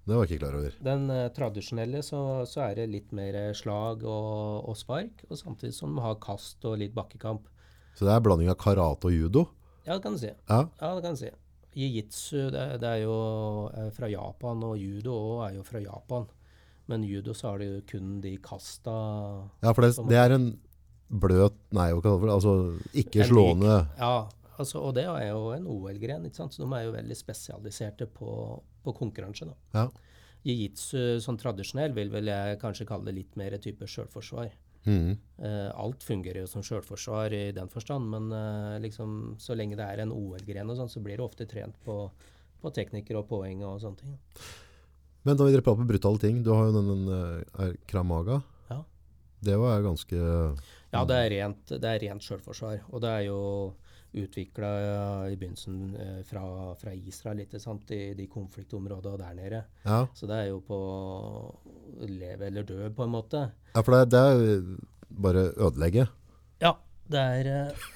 [0.00, 0.80] Det var jeg ikke klar over.
[0.88, 5.76] Den uh, tradisjonelle så, så, er det litt mer slag og, og, spark, og samtidig
[5.76, 7.46] som man har kast og litt bakkekamp.
[7.94, 9.46] Så det er blanding av karate og judo?
[9.84, 10.32] Ja, det kan du si.
[10.32, 11.30] Ja, ja det kan du si.
[11.76, 13.16] Jiu-jitsu det, det, er jo
[13.70, 16.26] eh, fra Japan, og judo òg er jo fra Japan.
[16.90, 18.92] Men judo så har jo kun de kasta
[19.62, 20.48] Ja, for det, det er en
[21.10, 22.34] bløt Nei, hva kaller det?
[22.34, 22.54] Altså
[22.98, 26.54] ikke slående Ja, altså, og det er jo en OL-gren, ikke sant?
[26.54, 28.32] så de er jo veldig spesialiserte på,
[28.82, 29.46] på konkurranse.
[29.46, 29.56] da.
[29.76, 29.86] Ja.
[30.46, 34.50] Jiu-jitsu sånn tradisjonell vil vel jeg kanskje kalle det litt mer type sjølforsvar.
[34.86, 35.18] Mm.
[35.40, 39.86] Uh, alt fungerer jo som sjølforsvar i den forstand, men uh, liksom, så lenge det
[39.86, 42.02] er en OL-gren, sånn, så blir det ofte trent på,
[42.60, 44.16] på teknikker og poeng og sånne ting.
[45.28, 48.40] Men da vi prater på brutale ting, du har jo den, den uh, kramaga.
[48.70, 48.80] Ja.
[49.44, 52.80] Det var ganske Ja, det er rent, det er rent sjølforsvar.
[52.88, 53.40] Og det er jo
[54.12, 54.70] utvikla
[55.30, 56.42] i begynnelsen fra,
[56.80, 59.60] fra, Israel, litt, sant, i de konfliktområdene der nede.
[59.84, 60.00] Ja.
[60.14, 60.78] Så det er jo på
[62.08, 63.44] leve eller dø, på en måte.
[63.74, 64.64] Ja, for det, det er
[65.10, 66.08] bare ødelegge?
[66.62, 66.74] Ja,
[67.10, 67.86] det er uh,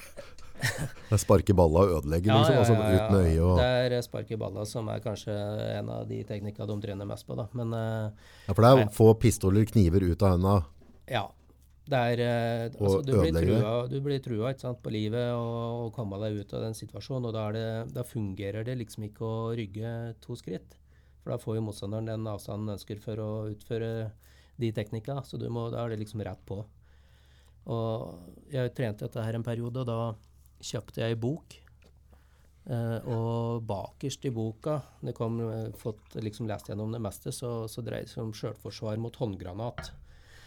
[1.09, 2.55] Det er sparke balla og ødelegge, ja, liksom?
[2.55, 5.35] Ja, altså, ja, uten øye og Det er sparke balla som er kanskje
[5.75, 7.49] en av de teknikkene de trener mest på, da.
[7.53, 10.61] Men Ja, for det er å få pistoler, kniver ut av hendene?
[11.11, 11.27] Ja.
[11.85, 15.91] Det er uh, altså, du, blir trua, du blir trua sant, på livet og, og
[15.93, 19.51] komme deg ut av den situasjonen, og da, det, da fungerer det liksom ikke å
[19.57, 19.91] rygge
[20.25, 20.79] to skritt.
[21.21, 23.91] For da får jo motstanderen den avstanden den ønsker for å utføre
[24.61, 25.19] de teknika.
[25.25, 26.59] Så må, da er det liksom rett på.
[27.73, 31.57] Og jeg trente dette her en periode, og da kjøpte jeg ei bok.
[32.65, 37.67] Eh, og bakerst i boka, det kom, eh, fått liksom lest gjennom det meste, så,
[37.69, 39.91] så dreier det seg om sjølforsvar mot håndgranat.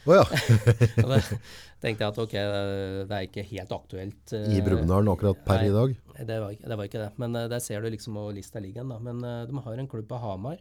[0.09, 0.25] Oh, ja.
[1.11, 1.19] da
[1.83, 4.35] tenkte jeg at ok, det er ikke helt aktuelt.
[4.35, 5.95] I Brumunddal akkurat per nei, i dag?
[6.19, 7.11] Det var, det var, ikke det.
[7.23, 8.89] Men uh, der ser du liksom hvor lista ligger.
[8.89, 8.99] Da.
[9.05, 10.59] Men uh, de har en klubb på Hamar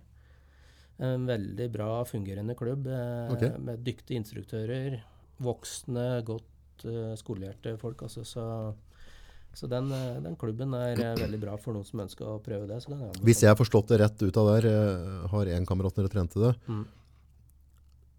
[0.97, 3.53] En veldig bra fungerende klubb okay.
[3.61, 4.99] Med dyktige instruktører.
[5.45, 8.01] Voksne, godt skolehjerte skolerte folk.
[8.05, 8.43] Altså, så
[9.57, 12.67] så den, eh, den klubben er eh, veldig bra for noen som ønsker å prøve
[12.69, 12.77] det.
[13.25, 16.37] Hvis jeg har forstått det rett ut av der, eh, har en kamerat dere trente
[16.37, 16.85] det, Mm.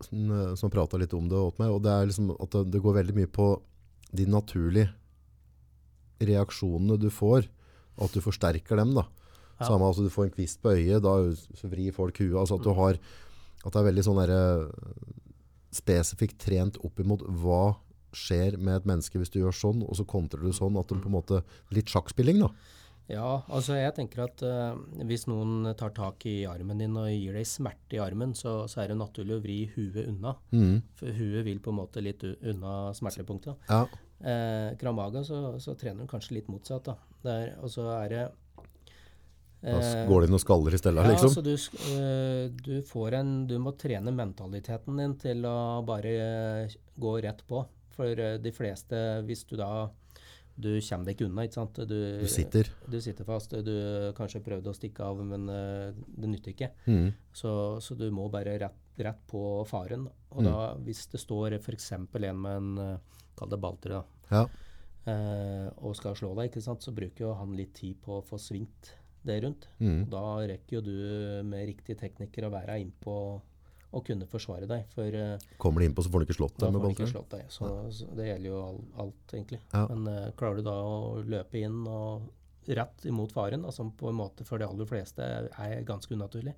[0.05, 2.99] Som, eh, prata litt om det åt meg, og det er liksom at det, går
[3.03, 3.49] veldig mye på
[4.15, 4.93] de naturlige
[6.21, 7.49] reaksjonene du får,
[7.99, 9.07] og at du forsterker dem da.
[9.59, 9.67] Ja.
[9.67, 11.19] Samme altså du får en kvist på øyet, da
[11.69, 12.99] vrir folk huet, altså at du har,
[13.65, 15.15] at det er veldig sånn der, eh,
[15.75, 17.77] spesifikt trent opp imot hva
[18.17, 20.97] skjer med et menneske hvis du gjør sånn, og så kontrer du sånn, at du
[20.97, 21.43] på en måte,
[21.75, 22.53] litt sjakkspilling da.
[23.09, 24.77] Ja, altså jeg tenker at uh,
[25.09, 28.83] hvis noen tar tak i armen din og gir deg smerte i armen, så, så
[28.83, 30.35] er det naturlig å vri huet unna.
[30.53, 30.83] Mm.
[31.01, 33.65] For huet vil på en måte litt unna smertepunktet.
[33.71, 33.87] Ja,
[34.19, 36.89] Uh, Kramaga så, så trener du kanskje litt motsatt.
[36.89, 36.97] da.
[37.23, 38.25] Der, og så er det
[39.59, 41.33] da eh, går det og skaller i stedet, ja, liksom.
[41.33, 47.43] altså du, du får en Du må trene mentaliteten din til å bare gå rett
[47.47, 47.65] på.
[47.99, 49.89] For de fleste, hvis du da
[50.59, 51.79] Du kommer deg ikke unna, ikke sant?
[51.87, 52.67] Du, Du sitter.
[52.91, 53.53] du sitter fast.
[53.63, 56.71] Du kanskje prøvde å stikke av, men eh, det nytter ikke.
[56.91, 57.13] Mm.
[57.33, 57.53] Så,
[57.85, 60.09] så du må bare rett, rett på faren.
[60.33, 60.49] Og Mm.
[60.51, 61.93] da, hvis det står f.eks.
[61.93, 62.09] en
[62.43, 62.99] med en eh,
[63.39, 64.03] Kall det balter, da.
[64.33, 64.47] Ja.
[65.07, 68.25] Eh, og skal slå deg, ikke sant, så bruker jo han litt tid på å
[68.27, 68.91] få svingt
[69.25, 69.69] det rundt.
[69.81, 70.09] Mm.
[70.11, 73.15] Da rekker jo du med riktige teknikker å være innpå
[73.89, 74.85] og kunne forsvare deg.
[74.93, 77.09] For eh, Kommer de innpå, så får du ikke slått deg med balltre.
[77.09, 77.47] slått deg.
[77.53, 79.61] Så, så det gjelder jo all, alt, egentlig.
[79.73, 79.87] Ja.
[79.89, 82.29] Men uh, klarer du da å løpe inn og
[82.69, 86.53] rett imot faren, da, som på en måte for de aller fleste er, ganske unaturlig.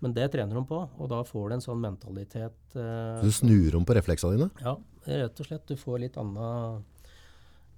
[0.00, 3.78] Men det trener de på, og da får du en sånn mentalitet Så du snur
[3.78, 4.48] om på refleksene dine?
[4.60, 4.74] Ja,
[5.08, 5.64] rett og slett.
[5.68, 6.84] Du får litt annet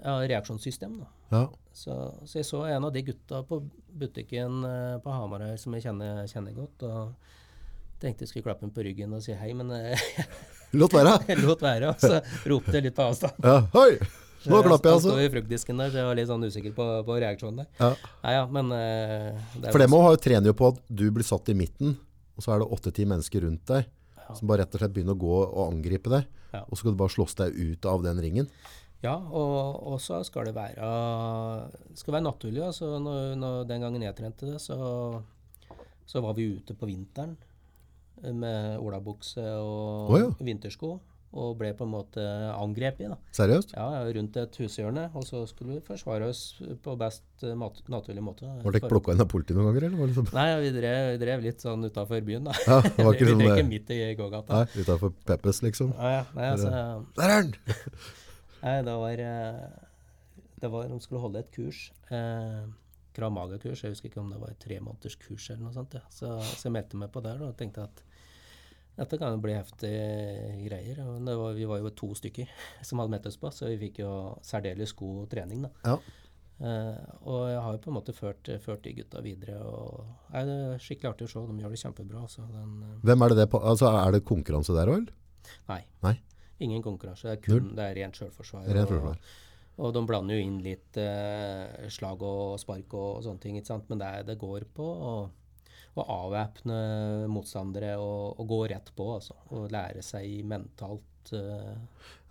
[0.03, 0.99] ja, reaksjonssystem.
[0.99, 1.11] da.
[1.29, 1.43] Ja.
[1.72, 3.61] Så, så jeg så en av de gutta på
[4.01, 6.87] butikken eh, på Hamarøy som jeg kjenner, kjenner godt.
[6.87, 7.35] og
[7.99, 9.72] Tenkte jeg skulle klappe ham på ryggen og si hei, men
[10.78, 11.18] Lot være.
[11.46, 11.92] lot være.
[11.92, 13.38] Og så ropte jeg litt på avstand.
[13.44, 13.61] Ja.
[13.74, 13.99] Hei!
[14.49, 16.74] Nå klapper jeg, Han Jeg sto i fruktdisken der, så jeg var litt sånn usikker
[16.76, 17.68] på, på reaksjonen der.
[17.80, 18.12] Ja.
[18.22, 21.26] Nei, ja, men eh, det må ha jo trene trener jo på at du blir
[21.26, 21.96] satt i midten,
[22.38, 23.88] og så er det åtte-ti mennesker rundt deg
[24.36, 26.28] som bare rett og slett begynner å gå og angripe deg.
[26.53, 26.62] Ja.
[26.66, 28.51] Og så skal du bare slåss deg ut av den ringen.
[29.05, 30.86] Ja, og, og så skal det være
[31.86, 32.64] det skal være naturlig.
[32.66, 34.78] Altså, når, når, den gangen jeg trente det, så,
[36.09, 37.47] så var vi ute på vinteren eh,
[38.23, 40.33] med olabukse og oh, ja.
[40.41, 40.99] vintersko.
[41.39, 42.23] Og ble på en måte
[42.57, 43.11] angrepet.
[43.12, 43.19] da.
[43.37, 43.75] Seriøst?
[43.77, 45.11] Ja, rundt et hushjørne.
[45.12, 46.41] Og så skulle vi forsvare oss
[46.81, 48.49] på best eh, mat naturlig måte.
[48.62, 49.91] Var ikke plukka inn av politiet noen ganger?
[49.91, 50.09] Eller?
[50.09, 52.57] Liksom, Nei, vi drev, vi drev litt sånn utafor byen, da.
[52.64, 53.59] ja, det var ikke vi sånn drev det.
[53.61, 54.62] ikke midt i gågata.
[54.62, 55.93] Nei, utafor Peppes, liksom.
[55.99, 56.73] Ja, ja, nei, altså,
[57.21, 57.85] Der er den!
[58.62, 59.62] Nei, det var, eh,
[60.64, 61.85] det var De skulle holde et kurs.
[62.09, 62.64] Eh,
[63.19, 63.83] Krav Maga-kurs.
[63.83, 65.97] Jeg husker ikke om det var et tre måneders kurs eller noe sånt.
[65.99, 66.05] Ja.
[66.14, 68.05] Så, så jeg meldte meg på der da, og tenkte at
[68.99, 71.03] dette kan jo bli heftige greier.
[71.27, 72.51] Var, vi var jo to stykker
[72.87, 74.12] som hadde meldt oss på, så vi fikk jo
[74.47, 75.66] særdeles god trening.
[75.66, 75.75] da.
[75.93, 76.25] Ja.
[76.59, 76.97] Uh,
[77.31, 79.61] og jeg har jo på en måte ført, ført de gutta videre.
[79.62, 81.43] og nei, Det er skikkelig artig å se.
[81.47, 82.25] De gjør det kjempebra.
[82.55, 83.61] Den, uh, Hvem er det det på?
[83.62, 85.14] Altså, er det konkurranse der òg, eller?
[85.71, 85.83] nei.
[86.03, 86.16] Nei.
[86.66, 87.29] Ingen konkurranse.
[87.29, 88.66] Det er, kun, det er rent sjølforsvar.
[89.79, 93.89] Og- de blander jo inn litt eh, slag og spark og, sånne ting, ikke sant?
[93.91, 95.12] men det, det går på å,
[95.95, 96.79] å avvæpne
[97.31, 99.39] motstandere og, og gå rett på, altså.
[99.55, 101.79] Og lære seg mentalt eh,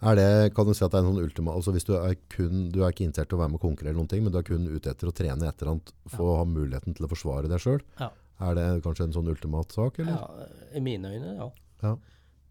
[0.04, 0.28] Er det,
[0.58, 2.82] kan du si at det er en sånn ultima, altså hvis du er kun, du
[2.84, 4.50] er ikke interessert i å være med og konkurrere eller noen ting, men du er
[4.52, 5.80] kun ute etter å trene etter ja.
[6.20, 7.88] å ha muligheten til å forsvare deg.
[8.02, 8.12] Ja.
[8.48, 10.20] Er det kanskje en sånn ultimat sak, eller?
[10.20, 11.50] Ja, I mine øyne, ja.
[11.82, 11.96] Ja.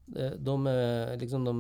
[0.07, 1.55] De, de, eh, liksom, de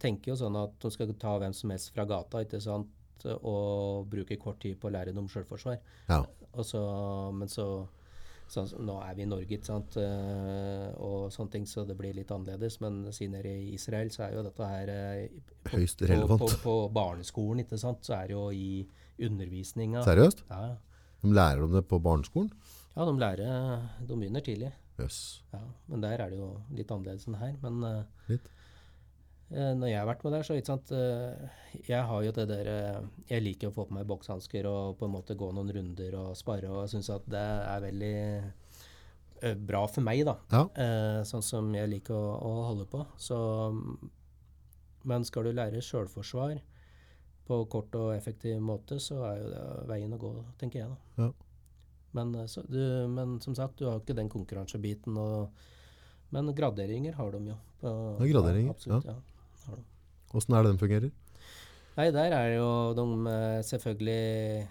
[0.00, 2.96] tenker jo sånn at de skal ta hvem som helst fra gata, ikke sant?
[3.20, 5.76] og bruke kort tid på å lære dem selvforsvar.
[6.08, 6.22] Ja.
[7.36, 7.64] Men så
[8.50, 12.16] sånn, Nå er vi i Norge, ikke sant, eh, og sånne ting, så det blir
[12.16, 12.80] litt annerledes.
[12.82, 16.38] Men siden dere er i Israel, så er jo dette her eh, på, Høyst på,
[16.40, 18.70] på, på barneskolen, ikke sant, så er det jo i
[19.20, 20.04] undervisninga.
[20.06, 20.44] Seriøst?
[20.50, 20.76] Ja,
[21.20, 22.52] De lærer om det på barneskolen?
[22.96, 24.72] ja, de lærer De begynner tidlig.
[25.00, 25.20] Jøss.
[25.54, 27.54] Ja, men der er det jo litt annerledes enn her.
[27.64, 28.48] Men eh, Litt.
[29.50, 31.48] Uh, når jeg har vært med der, så ikke sant uh,
[31.82, 35.08] Jeg har jo det der uh, Jeg liker å få på meg bokshansker og på
[35.08, 38.14] en måte gå noen runder og spare, og jeg syns at det er veldig
[39.64, 40.34] bra for meg, da.
[40.52, 41.22] Ja.
[41.24, 43.00] Sånn som jeg liker å, å holde på.
[43.16, 43.38] Så
[45.08, 46.58] Men skal du lære sjølforsvar
[47.48, 51.24] på kort og effektiv måte, så er jo det veien å gå, tenker jeg, da.
[51.24, 51.30] Ja.
[52.16, 52.80] Men, eh, så, du,
[53.10, 55.16] men som sagt, du har ikke den konkurransebiten.
[55.20, 55.50] Og,
[56.34, 57.58] men graderinger har de jo.
[57.80, 59.16] På, Ja, graderinger, absolutt, ja.
[59.16, 59.82] ja de.
[60.30, 61.10] Hvordan er det den fungerer?
[61.96, 64.68] Nei, der er jo de eh, selvfølgelig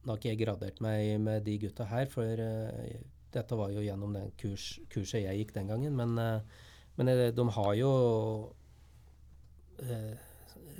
[0.00, 3.00] Nå har ikke jeg gradert meg med de gutta her, for uh,
[3.34, 5.92] dette var jo gjennom den kurs, kurset jeg gikk den gangen.
[5.92, 7.90] Men, uh, men de har jo
[9.84, 10.29] eh,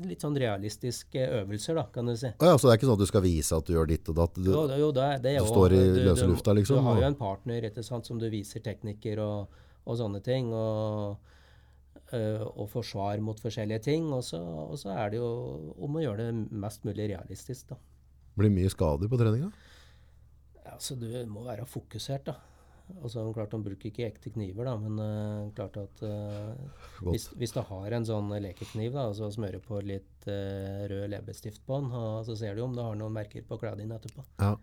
[0.07, 2.30] litt sånn realistiske øvelser, da, kan du si.
[2.30, 4.11] Å ja, så det er ikke sånn at du skal vise at du gjør ditt
[4.12, 4.38] og datt?
[4.38, 7.18] Du, Jo, jo, det, det du står i løse lufta, liksom, Du har jo en
[7.18, 10.53] partner ikke sant, som du viser teknikker og, og sånne ting.
[10.57, 11.16] Og,
[12.16, 14.11] øh, og forsvar mot forskjellige ting.
[14.16, 15.30] Og så, og så er det jo
[15.78, 17.80] om å gjøre det mest mulig realistisk, da.
[18.40, 19.51] blir mye skader på treninga?
[20.64, 22.38] Ja, så du må være fokusert, da.
[23.01, 26.57] Altså, klart De bruker ikke ekte kniver, da, men uh, klart at uh,
[27.07, 31.07] hvis, hvis du har en sånn lekekniv da, og så smører på litt uh, rød
[31.14, 33.99] leppestift på den, og så ser du om du har noen merker på klærne dine
[34.01, 34.26] etterpå.
[34.43, 34.55] Ja.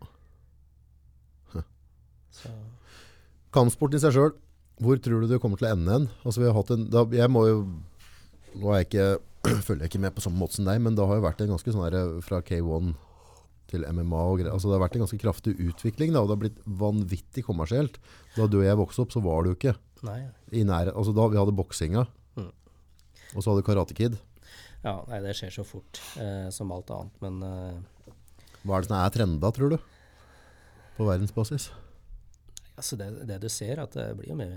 [2.37, 2.51] Så,
[3.55, 4.35] Kampsport i seg sjøl,
[4.83, 6.05] hvor tror du det kommer til å ende hen?
[6.21, 7.61] Altså, vi har hatt en, da, jeg må jo
[8.57, 9.07] Nå er jeg ikke,
[9.67, 11.51] følger jeg ikke med på samme måte som deg, men det har jo vært en
[11.51, 12.95] ganske sånn her fra K1
[13.67, 14.53] til MMA og greier.
[14.53, 17.97] Altså, det har vært en ganske kraftig utvikling, da, og det har blitt vanvittig kommersielt.
[18.37, 19.75] Da du og jeg vokste opp, så var det jo ikke
[20.07, 20.19] nei,
[20.51, 20.95] i nærheten.
[20.97, 22.05] altså da vi hadde boksinga,
[22.37, 22.51] Mm.
[23.35, 24.17] og så hadde Karate Kid.
[24.83, 28.13] Ja, nei, det skjer så fort eh, som alt annet, men eh,
[28.63, 29.77] Hva er det som er trenda, tror du?
[30.97, 31.71] På verdensbasis?
[32.77, 34.51] altså det, det du ser, at det blir jo mer,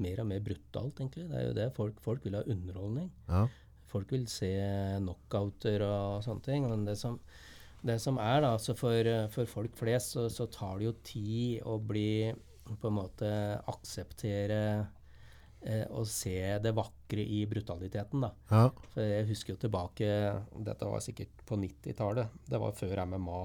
[0.00, 1.26] mer og mer brutalt, egentlig.
[1.28, 3.10] Det er jo det folk, folk vil ha underholdning.
[3.28, 3.42] Ja.
[3.92, 4.48] Folk vil se
[4.96, 6.64] knockouter og sånne ting.
[6.70, 7.18] Men det som,
[7.86, 10.94] det som er, da, altså for, eh, for folk flest, så, så tar det jo
[11.06, 12.32] tid å bli
[12.66, 13.28] på en måte
[13.70, 14.60] akseptere
[15.62, 18.32] eh, og se det vakre i brutaliteten, da.
[18.50, 18.64] ja.
[18.94, 20.08] For jeg husker jo tilbake
[20.66, 22.34] Dette var sikkert på 90-tallet.
[22.50, 23.40] Det var før MMA.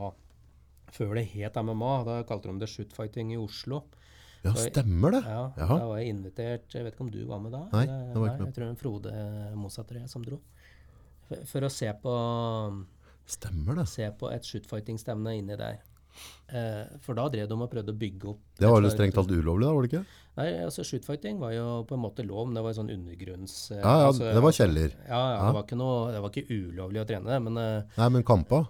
[0.92, 1.92] Før det het MMA.
[2.08, 3.84] Da kalte de det shootfighting i Oslo.
[4.42, 5.22] Ja, Så- stemmer det.
[5.30, 5.76] Ja, Jaha.
[5.78, 7.60] Da var jeg invitert Jeg vet ikke om du var med da?
[7.76, 8.48] Nei, det var ikke med.
[8.50, 10.40] Jeg tror det var Frode Mosattre som dro.
[11.28, 12.16] For, for å se på,
[13.32, 13.88] Stemmer det.
[13.90, 15.80] se på et shootfighting-stevne inni der.
[16.52, 19.30] Eh, for da drev de og prøvde å bygge opp Det var jo strengt talt
[19.32, 20.02] ulovlig, da, var det ikke?
[20.36, 23.56] Nei, altså Shootfighting var jo på en måte lov, men det var jo sånn undergrunns...
[23.72, 24.92] eh, Ja, ja, altså- det var kjeller.
[25.08, 25.46] Ja, ja, Ja.
[25.46, 28.62] Det, var ikke noe, det var ikke ulovlig å trene, men eh, Nei, men kampa?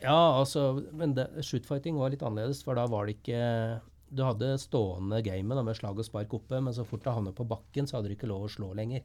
[0.00, 0.64] Ja, altså,
[0.96, 5.64] men det, shootfighting var litt annerledes, for da var det ikke Du hadde stående gamet
[5.64, 8.16] med slag og spark oppe, men så fort det havnet på bakken, så hadde du
[8.16, 9.04] ikke lov å slå lenger.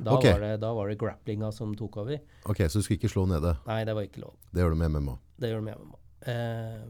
[0.00, 0.32] Da, okay.
[0.32, 2.20] var, det, da var det grapplinga som tok over.
[2.48, 3.52] Ok, så du skulle ikke slå nede.
[3.66, 4.38] Nei, det var ikke lov.
[4.50, 5.16] Det gjør du med MMA.
[5.36, 6.00] Det gjør du med MMA.
[6.32, 6.86] Eh,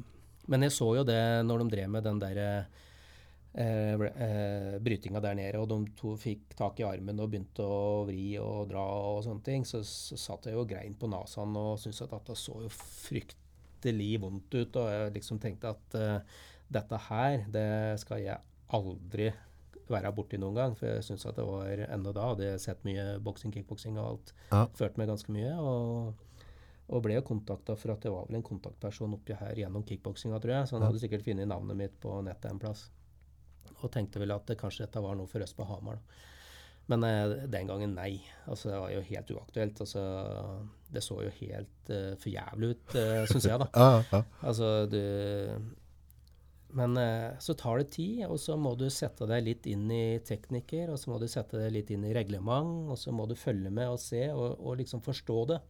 [0.51, 2.63] men jeg så jo det når de drev med den der eh,
[3.55, 8.33] eh, brytinga der nede, og de to fikk tak i armen og begynte å vri
[8.43, 12.03] og dra og sånne ting, så, så satt jeg jo grein på nasaen og syntes
[12.07, 17.45] at dette så jo fryktelig vondt ut, og jeg liksom tenkte at eh, dette her,
[17.51, 17.71] det
[18.03, 19.31] skal jeg aldri
[19.93, 22.85] være borti noen gang, for jeg syns at det var enda da hadde jeg sett
[22.89, 24.67] mye boksing, kickboksing og alt, Ja.
[24.79, 26.27] ført meg ganske mye, og
[26.91, 30.41] og ble jo kontakta for at det var vel en kontaktperson oppi her gjennom kickboksinga,
[30.43, 30.67] tror jeg.
[30.67, 32.89] Så han hadde sikkert funnet navnet mitt på nettet en plass.
[33.85, 36.01] Og tenkte vel at det, kanskje dette var noe for oss på Hamar.
[36.01, 36.25] Da.
[36.91, 38.17] Men eh, den gangen nei.
[38.51, 39.81] Altså Det var jo helt uaktuelt.
[39.85, 40.03] Altså
[40.91, 43.69] Det så jo helt uh, for jævlig ut, uh, syns jeg, da.
[43.77, 44.23] Ja, ja.
[44.43, 44.99] Altså du
[46.77, 50.21] Men eh, så tar det tid, og så må du sette deg litt inn i
[50.27, 53.35] teknikker, og så må du sette deg litt inn i reglement, og så må du
[53.39, 55.61] følge med og se og, og liksom forstå det.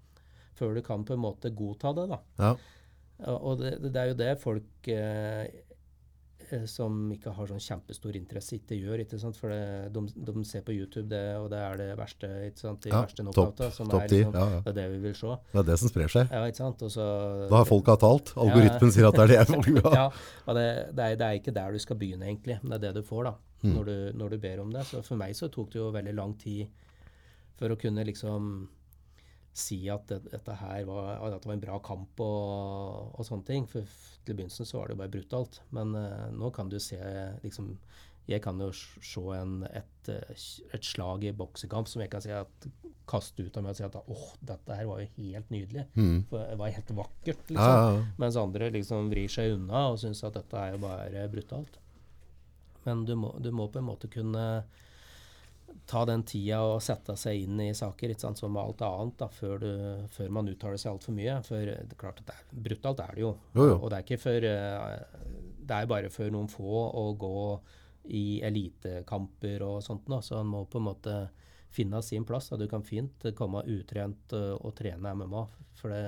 [0.58, 2.20] Før du kan på en måte godta det, da.
[2.42, 2.52] ja.
[3.30, 5.44] Og, Og det, det er jo det folk eh,
[6.70, 9.02] som ikke har sånn kjempestor interesse, ikke gjør.
[9.04, 9.36] ikke sant?
[9.40, 12.30] For det, de, de ser på YouTube, det, og det er det verste.
[12.48, 12.80] ikke sant?
[12.84, 13.68] De Ja, verste knockouta.
[13.74, 14.60] Som top er liksom, Ja, ja.
[14.66, 15.36] Det er det vi vil se.
[15.52, 16.32] Det er det som sprer seg.
[16.34, 16.82] Ja, ikke sant?
[16.86, 17.06] Og så,
[17.50, 18.32] Da har folka talt.
[18.36, 19.94] Algoritmen sier at det er det folk vil ha.
[20.02, 20.08] ja,
[20.46, 22.58] og det, det, er, det er ikke der du skal begynne, egentlig.
[22.62, 23.74] Men det er det du får da, Mm.
[23.76, 24.86] når, du, når du ber om det.
[24.88, 26.70] Så for meg så tok det jo veldig lang tid
[27.60, 28.46] for å kunne liksom
[29.56, 33.46] si at det, dette her var, at det var en bra kamp og, og sånne
[33.48, 33.66] ting.
[33.70, 33.86] For
[34.26, 35.60] til begynnelsen så var det bare brutalt.
[35.74, 37.00] Men uh, nå kan du se
[37.44, 37.76] liksom
[38.30, 40.42] Jeg kan jo se en, et, eh,
[40.76, 42.66] et slag i boksekamp som jeg kan si at
[43.10, 45.86] kaste ut av meg og si at åh, dette her var jo helt nydelig.
[45.96, 46.20] Mm.
[46.30, 47.64] Det var helt vakkert, liksom.
[47.64, 48.04] Ah, ja.
[48.22, 51.80] Mens andre liksom vrir seg unna og syns at dette er jo bare brutalt.
[52.84, 54.44] Men du må, du må på en måte kunne
[55.90, 59.28] ta den tida og sette seg inn i saker, ikke sant, som alt annet, da,
[59.34, 61.40] før, du, før man uttaler seg altfor mye.
[61.46, 63.34] For det er klart at det er, brutalt er det jo.
[63.56, 63.76] Jo, jo.
[63.80, 65.28] Og det er ikke for eh,
[65.70, 67.36] Det er bare for noen få å gå
[68.10, 71.16] i elitekamper og sånt, da, så han må på en måte
[71.70, 72.50] finne sin plass.
[72.50, 72.58] Da.
[72.60, 75.44] Du kan fint komme utrent eh, og trene MMA,
[75.80, 76.04] for det,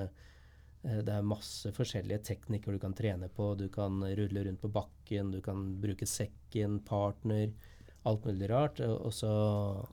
[0.86, 3.52] eh, det er masse forskjellige teknikker du kan trene på.
[3.58, 7.50] Du kan rulle rundt på bakken, du kan bruke sekken, partner,
[8.04, 8.80] alt mulig rart.
[8.80, 9.30] eh, Og så,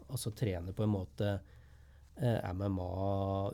[0.10, 1.30] og så trene på en måte
[2.18, 2.90] eh, MMA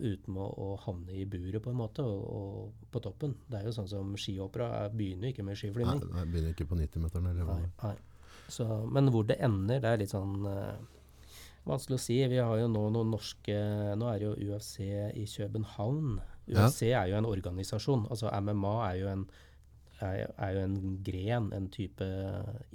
[0.02, 3.36] uten å, å havne i buret, på en måte, og, og på toppen.
[3.48, 6.04] Det er jo sånn som skihoppere jeg begynner jo ikke med skiflygning.
[6.10, 7.30] nei, jeg begynner ikke på 90-meteren.
[7.32, 7.96] eller hva Nei, nei.
[8.48, 10.76] Så, men hvor det ender, det er litt sånn eh,
[11.66, 12.18] vanskelig å si.
[12.30, 13.56] Vi har jo nå noen norske
[13.98, 16.20] Nå er det jo UFC i København.
[16.46, 16.68] Ja.
[16.68, 18.04] UFC er jo en organisasjon.
[18.14, 19.24] Altså MMA er jo en,
[20.06, 20.76] er, er jo en
[21.08, 22.06] gren, en type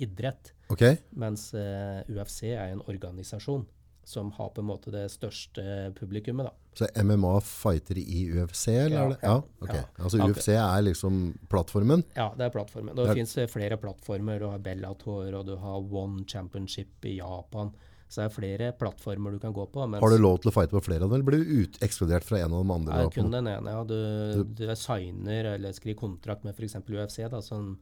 [0.02, 0.50] idrett.
[0.70, 0.82] Ok,
[1.18, 3.66] Mens uh, UFC er en organisasjon
[4.10, 5.62] som har på en måte det største
[5.94, 6.52] publikummet, da.
[6.74, 9.12] så MMA fighter i UFC, eller?
[9.18, 9.74] Ja, ja, ja, ok.
[9.76, 9.82] ja.
[10.02, 11.20] Altså UFC er liksom
[11.52, 12.02] plattformen?
[12.16, 12.94] Ja, det er plattformen.
[12.96, 14.40] Det Det er- fins flere plattformer.
[14.40, 17.70] Du har Bellator, og du har One Championship i Japan.
[18.08, 19.84] Så det er flere plattformer du kan gå på.
[20.00, 22.24] Har du lov til å fighte på flere av dem, eller blir du ut, ekskludert
[22.24, 22.96] fra en av de andre?
[22.96, 23.70] det er kun den ene.
[23.70, 23.84] Ja.
[23.84, 26.74] Du, du er signer eller skriver kontrakt med f.eks.
[26.88, 27.22] UFC.
[27.30, 27.76] Da, sånn,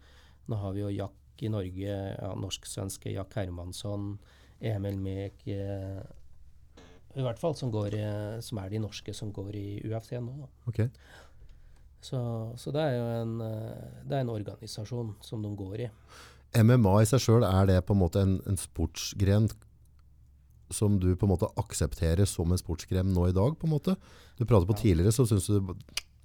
[0.48, 4.16] nå har vi jo Jack i Norge, ja, norsk-svenske Jack Hermansson,
[4.60, 6.00] Emil Mek eh,
[7.18, 7.94] I hvert fall som, går,
[8.44, 10.34] som er de norske som går i UFC nå.
[10.42, 10.48] Da.
[10.70, 10.80] Ok.
[12.00, 12.18] Så,
[12.58, 15.88] så det er jo en, eh, det er en organisasjon som de går i.
[16.62, 19.48] MMA i seg sjøl, er det på en måte en, en sportsgren
[20.72, 23.56] som du på en måte aksepterer som en sportsgren nå i dag?
[23.58, 23.96] på en måte?
[24.38, 24.82] Du pratet på Ja.
[24.84, 25.74] tidligere, så syns du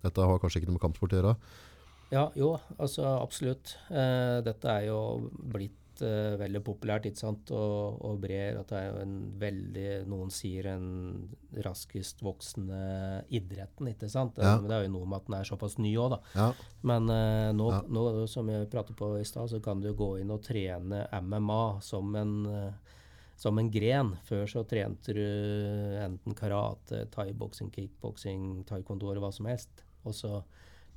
[0.04, 1.36] dette har kanskje ikke noe med kampsport å gjøre?
[2.14, 3.74] Ja, jo, altså absolutt.
[3.90, 5.00] Eh, dette er jo
[5.34, 8.60] blitt eh, veldig populært, ikke sant, og, og brer.
[8.62, 10.86] At det er jo en veldig, noen sier en
[11.66, 12.80] raskest voksende
[13.34, 14.38] idretten, ikke sant.
[14.42, 14.56] Ja.
[14.62, 16.22] Men det er jo noe med at den er såpass ny òg, da.
[16.38, 16.48] Ja.
[16.94, 17.82] Men eh, nå, Ja.
[17.98, 21.62] nå, som jeg pratet på i stad, så kan du gå inn og trene MMA
[21.86, 22.98] som en, eh,
[23.42, 24.14] som en gren.
[24.30, 25.24] Før så trente du
[26.04, 29.82] enten karate, thaiboksing, kickboksing, taekwondo eller hva som helst.
[30.06, 30.44] Og så,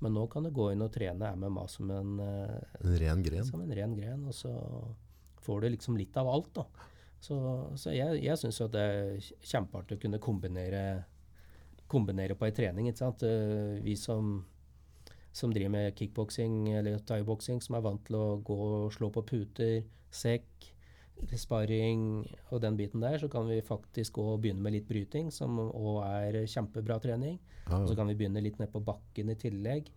[0.00, 3.44] men nå kan du gå inn og trene MMA som en, eh, En ren gren.
[3.44, 4.52] som en ren gren, og så
[5.46, 6.64] får du liksom litt av alt, da.
[7.20, 7.36] Så,
[7.80, 10.82] så jeg, jeg syns jo at det er kjempeartig å kunne kombinere,
[11.88, 13.22] kombinere på ei trening, ikke sant.
[13.26, 14.44] Eh, Vi som,
[15.32, 19.24] som driver med kickboksing eller thaiboksing, som er vant til å gå og slå på
[19.26, 20.72] puter, sekk,
[21.36, 22.00] sparring
[22.52, 26.02] og den biten der, så kan vi faktisk òg begynne med litt bryting, som òg
[26.06, 27.38] er kjempebra trening.
[27.66, 29.88] Ja, Og så kan vi begynne litt ned på bakken i tillegg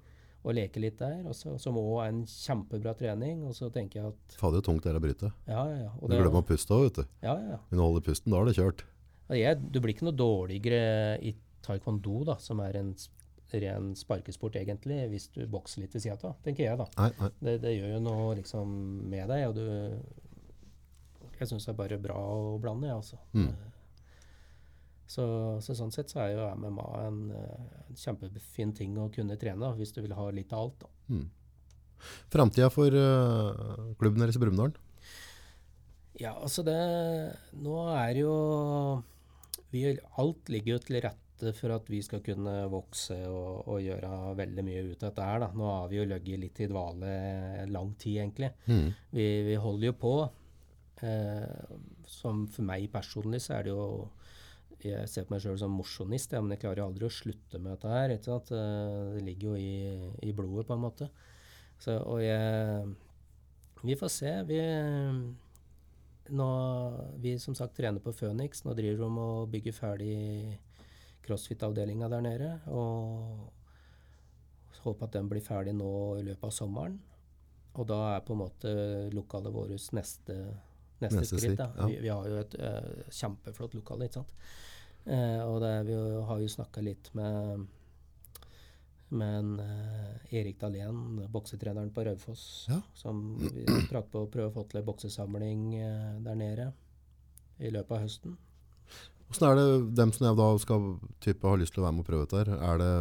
[0.47, 3.43] og leke litt der, også, som òg er en kjempebra trening.
[3.49, 5.33] Og så tenker jeg at Fader, så tungt det er å bryte.
[5.49, 5.91] ja, ja, ja.
[5.99, 7.13] Og Du glemmer å puste òg, vet du.
[7.27, 7.59] ja, ja.
[7.69, 8.85] Men å holde pusten, da er det kjørt.
[9.29, 12.95] Jeg, du blir ikke noe dårligere i taekwondo, da, som er en
[13.51, 16.85] ren sparkesport egentlig, hvis du bokser litt ved sida av, tenker jeg, da.
[16.97, 17.29] Nei, nei.
[17.41, 18.73] Det, det gjør jo noe liksom
[19.09, 20.28] med deg, og du
[21.39, 23.19] Jeg syns det er bare bra å blande, jeg, altså.
[23.33, 23.53] Mm.
[25.09, 25.25] Så,
[25.65, 29.71] så sånn sett så er jo MMA en, eh, en kjempefin ting å kunne trene,
[29.79, 30.83] hvis du vil ha litt av alt.
[30.83, 31.15] da.
[31.15, 31.25] Mm.
[32.31, 34.75] Framtida for uh, klubben deres i Brumunddal?
[36.19, 36.77] Ja, altså det
[37.59, 38.33] Nå er jo
[39.71, 39.83] vi,
[40.19, 44.65] Alt ligger jo til rette for at vi skal kunne vokse og, og gjøre veldig
[44.67, 45.37] mye ut av dette her.
[45.45, 45.49] da.
[45.55, 47.11] Nå har vi jo ligget litt i dvale
[47.71, 48.49] lang tid, egentlig.
[48.67, 48.89] Mm.
[49.15, 50.13] Vi, vi holder jo på.
[51.05, 51.75] Eh,
[52.09, 54.09] som for meg personlig så er det jo
[54.79, 57.91] Jeg ser på meg sjøl som mosjonist, men jeg klarer aldri å slutte med dette
[57.91, 58.13] her.
[58.15, 58.51] Ikke sant?
[58.55, 61.09] Eh, Det ligger jo i, i blodet, på en måte.
[61.79, 62.95] Så, og jeg
[63.83, 64.31] Vi får se.
[64.47, 64.59] Vi
[66.29, 66.47] nå,
[67.17, 68.63] vi som sagt trener på Phoenix.
[68.63, 70.59] Nå driver de og bygger ferdig
[71.25, 72.49] crossfit-avdelinga der nede.
[72.67, 73.49] Og
[74.83, 76.99] håper at den blir ferdig nå i løpet av sommeren.
[77.79, 78.71] Og da er på en måte
[79.13, 80.35] lokalet vårt neste,
[81.01, 81.59] neste, Neste skritt.
[81.59, 81.87] ja.
[81.87, 84.33] Vi, vi har jo et uh, kjempeflott lokale, ikke sant.
[85.07, 85.97] Uh, og det vi
[86.29, 87.67] har jo snakka litt med
[89.09, 90.99] men en, eh, Erik Dahlén,
[91.33, 92.75] boksetreneren på Raufoss, Ja.
[92.93, 95.63] som vi trakk på å prøve å få til en boksesamling
[96.21, 96.67] der nede
[97.57, 98.37] i løpet av høsten.
[99.29, 100.85] Hvordan er det dem som jeg da skal
[101.21, 102.49] type, ha lyst til å være med og prøve dette her?
[102.65, 102.93] Er det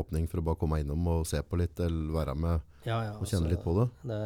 [0.00, 3.12] åpning for å bare komme innom og se på litt, eller være med Ja, ja,
[3.14, 3.84] og kjenne altså, litt på det?
[4.10, 4.18] Det,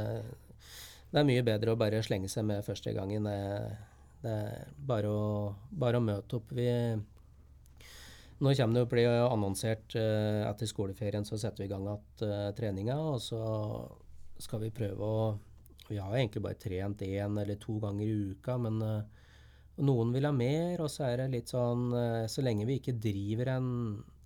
[1.12, 3.26] det er mye bedre å bare slenge seg med første gangen.
[3.28, 3.76] Det,
[4.24, 5.24] det er bare å,
[5.70, 6.52] bare å møte opp.
[6.56, 6.66] Vi,
[8.42, 12.54] nå kommer det å bli annonsert eh, etter skoleferien, så setter vi i gang igjen
[12.58, 12.96] treninga.
[13.12, 13.40] Og så
[14.42, 15.24] skal vi prøve å
[15.92, 19.02] Vi har egentlig bare trent én eller to ganger i uka, men eh,
[19.84, 20.80] noen vil ha mer.
[20.80, 23.70] Og så er det litt sånn eh, Så lenge vi ikke driver en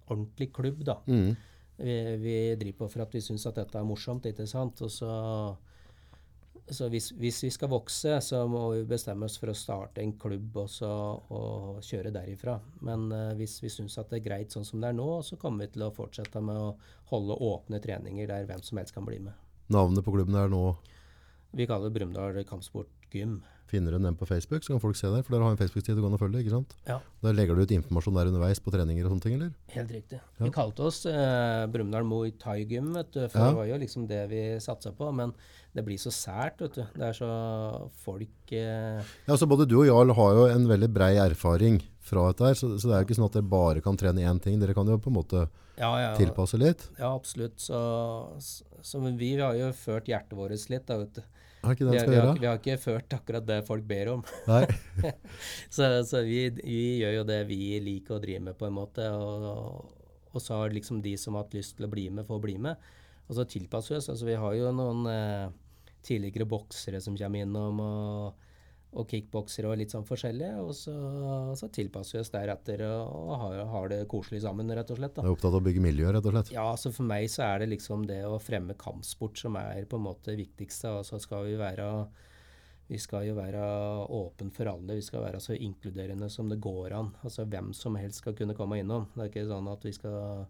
[0.07, 1.33] ordentlig klubb, da, Mm.
[1.77, 4.81] vi, vi driver på for at vi syns at dette er morsomt, ikke sant.
[4.87, 5.11] Og så,
[6.75, 10.17] så hvis, hvis vi skal vokse, så må vi bestemme oss for å starte en
[10.19, 10.89] klubb også,
[11.31, 12.57] og kjøre derifra.
[12.87, 15.39] Men uh, hvis vi syns at det er greit sånn som det er nå, så
[15.39, 16.73] kommer vi til å fortsette med å
[17.13, 19.37] holde åpne treninger der hvem som helst kan bli med.
[19.71, 20.77] Navnet på klubben er nå
[21.57, 23.41] Vi kaller det Brumunddal Kampsport Gym.
[23.67, 25.25] Finner du den på Facebook, så kan folk se der.
[25.27, 26.45] For dere har en Facebook-side å følge.
[26.45, 26.75] ikke sant?
[26.87, 27.01] Ja.
[27.25, 29.51] Der legger du ut informasjon der underveis på treninger og sånne ting, eller?
[29.75, 30.21] Helt riktig.
[30.21, 30.45] Ja.
[30.45, 33.49] Vi kalte oss eh, Brumunddal Muay Thai Gym, vet du, for Ja.
[33.51, 35.11] det var jo liksom det vi satsa på.
[35.13, 35.35] Men
[35.75, 36.85] det blir så sært, vet du.
[36.95, 40.93] Det er så folk eh, Ja, så Både du og Jarl har jo en veldig
[40.95, 43.83] brei erfaring fra dette, her, så, så det er jo ikke sånn at dere bare
[43.83, 44.61] kan trene én ting.
[44.63, 46.13] Dere kan jo på en måte Ja, ja.
[46.15, 46.87] tilpasse litt.
[47.01, 47.59] Ja, absolutt.
[47.59, 47.75] Så,
[48.81, 51.23] så vi har jo ført hjertet vårt litt, da, vet du.
[51.67, 52.41] Er ikke det Vi, har- skal vi, har, gjøre?
[52.41, 54.23] vi har ikke ført akkurat det folk ber om.
[55.77, 59.07] Så, så vi, vi gjør jo det vi liker å drive med, på en måte.
[59.13, 59.93] Og,
[60.33, 62.57] og så har liksom de som har hatt lyst til å bli med, få bli
[62.63, 62.77] med.
[63.27, 64.11] Og så tilpasser vi oss.
[64.13, 65.47] Altså, vi har jo noen eh,
[66.07, 68.46] tidligere boksere som kommer innom, og,
[68.97, 70.53] og kickboksere og litt sånn forskjellig.
[70.63, 70.95] Og så,
[71.59, 75.17] så tilpasser vi oss deretter og, har, har det koselig sammen, rett og slett.
[75.17, 75.25] Da.
[75.25, 75.29] da.
[75.29, 76.55] er opptatt av å bygge miljø, rett og slett.
[76.55, 80.01] Ja, altså for meg så er det liksom det å fremme kampsport som er på
[80.01, 80.95] en måte det viktigste.
[81.01, 81.91] Og så skal vi være
[82.87, 83.63] vi skal jo være
[84.15, 84.95] åpen for alle.
[84.95, 87.11] Vi skal være så inkluderende som det går an.
[87.27, 89.09] Altså Hvem som helst skal kunne komme innom.
[89.15, 90.47] Det er ikke sånn at vi skal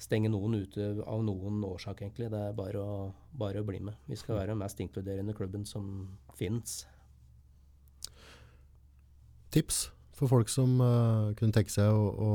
[0.00, 2.30] stenge noen ute av noen årsak, egentlig.
[2.32, 2.94] Det er bare å,
[3.36, 3.98] bare å bli med.
[4.08, 6.08] Vi skal være den mest inkluderende klubben som
[6.38, 6.86] fins.
[9.54, 9.88] Tips
[10.20, 12.32] for folk som uh, kunne tenke seg å, å,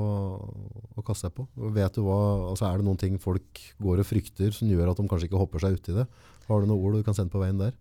[0.97, 1.45] å kaste seg på.
[1.75, 2.17] Vet du hva,
[2.51, 5.41] altså Er det noen ting folk går og frykter som gjør at de kanskje ikke
[5.41, 6.07] hopper seg uti det?
[6.47, 7.77] Har du noen ord du kan sende på veien der?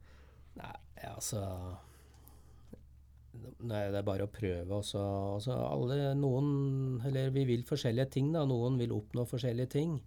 [0.61, 0.77] Nei,
[1.09, 1.41] altså
[3.71, 4.69] er, det er bare å prøve.
[4.77, 5.01] Også,
[5.39, 8.33] altså alle, noen, eller vi vil forskjellige ting.
[8.35, 9.99] da, Noen vil oppnå forskjellige ting.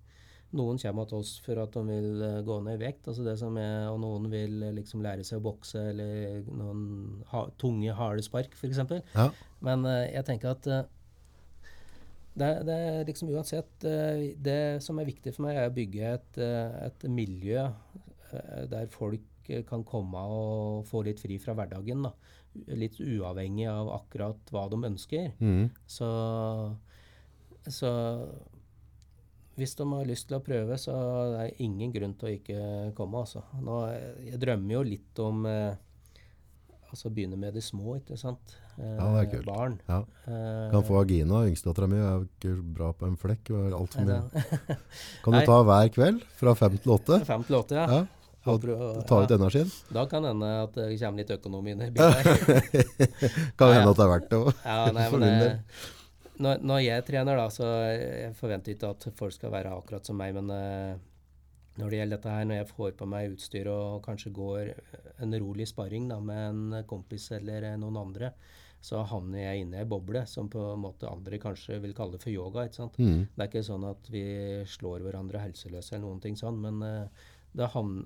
[0.56, 3.34] Noen kommer til oss for at de vil eh, gå ned i vekt, altså det
[3.41, 6.86] som er, og noen vil eh, liksom lære seg å bokse eller noen
[7.34, 8.80] ha, tunge, harde spark, f.eks.
[9.18, 9.28] Ja.
[9.68, 10.86] Men uh, jeg tenker at uh,
[12.38, 16.14] det, det er liksom uansett uh, Det som er viktig for meg, er å bygge
[16.16, 16.41] et,
[16.86, 17.68] et miljø
[18.68, 22.04] der folk kan komme og få litt fri fra hverdagen.
[22.04, 22.12] da.
[22.76, 25.30] Litt uavhengig av akkurat hva de ønsker.
[25.39, 25.70] Mm.
[25.88, 26.10] Så,
[27.72, 27.91] så
[29.58, 30.93] hvis de har lyst til å prøve, så
[31.34, 32.62] det er ingen grunn til å ikke
[32.97, 33.24] komme.
[33.26, 33.41] Altså.
[33.62, 33.82] Nå,
[34.28, 35.74] jeg drømmer jo litt om eh,
[36.91, 38.53] altså begynne med de små, ikke sant.
[38.78, 39.47] Eh, Ja, det er kult.
[39.49, 39.80] Barn.
[39.89, 40.03] Ja.
[40.30, 43.49] Eh, Kan få Agina, yngstedattera mi, er ikke bra på en flekk.
[43.58, 44.78] og alt for mye.
[45.26, 47.20] Kan du ta hver kveld fra fem til åtte?
[47.32, 47.88] Fem til åtte, ja.
[47.97, 48.05] Ja.
[48.47, 48.64] Og
[49.10, 49.64] Ta ut ja.
[49.91, 52.78] Da kan hende at det kommer litt økonomi inn i bildet.
[53.60, 54.51] Kan hende at det er verdt det òg.
[54.64, 55.82] Ja, nei, men eh,
[56.44, 60.20] når, når jeg trener, da, så jeg forventer ikke at folk skal være akkurat som
[60.20, 61.00] meg, men eh,
[61.78, 64.72] når det gjelder dette her, når jeg får på meg utstyr og kanskje går
[65.24, 68.32] en rolig sparring da, med en kompis eller eh, noen andre,
[68.88, 72.20] så havner jeg inne i ei boble som på en måte andre kanskje vil kalle
[72.22, 72.68] for yoga.
[72.68, 73.00] ikke sant?
[73.02, 73.26] Mm.
[73.34, 74.26] Det er ikke sånn at vi
[74.70, 77.26] slår hverandre helseløse eller noen ting sånn, men eh,
[77.58, 78.01] det, havn,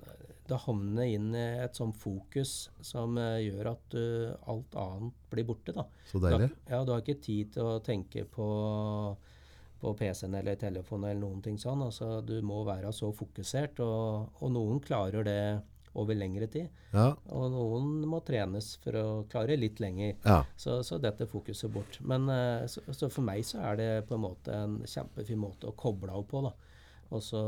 [0.52, 5.72] havner inn i et sånt fokus som eh, gjør at eh, alt annet blir borte.
[5.76, 5.86] da.
[6.10, 6.50] Så Du har, deilig.
[6.68, 8.46] ja, du har ikke tid til å tenke på,
[9.82, 11.84] på PC-en eller telefonen eller noen ting sånn.
[11.86, 15.40] Altså, du må være så fokusert, og, og noen klarer det
[15.98, 16.70] over lengre tid.
[16.94, 17.10] Ja.
[17.36, 20.14] Og noen må trenes for å klare litt lenger.
[20.24, 20.38] ja.
[20.56, 21.98] Så, så dette fokuset bort.
[22.00, 25.68] Men eh, så, så for meg så er det på en måte en kjempefin måte
[25.68, 26.40] å koble av på.
[26.48, 26.54] da.
[27.12, 27.42] Og så,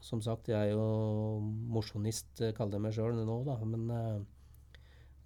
[0.00, 1.40] som sagt, jeg er jo
[1.72, 3.56] mosjonist, eh, kaller jeg meg sjøl nå, da.
[3.68, 4.20] Men eh,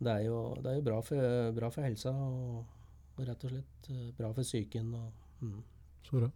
[0.05, 2.65] det er jo, det er jo bra, for, bra for helsa og,
[3.15, 4.91] og rett og slett eh, bra for psyken.
[4.99, 5.61] og mm,
[6.09, 6.31] Så bra.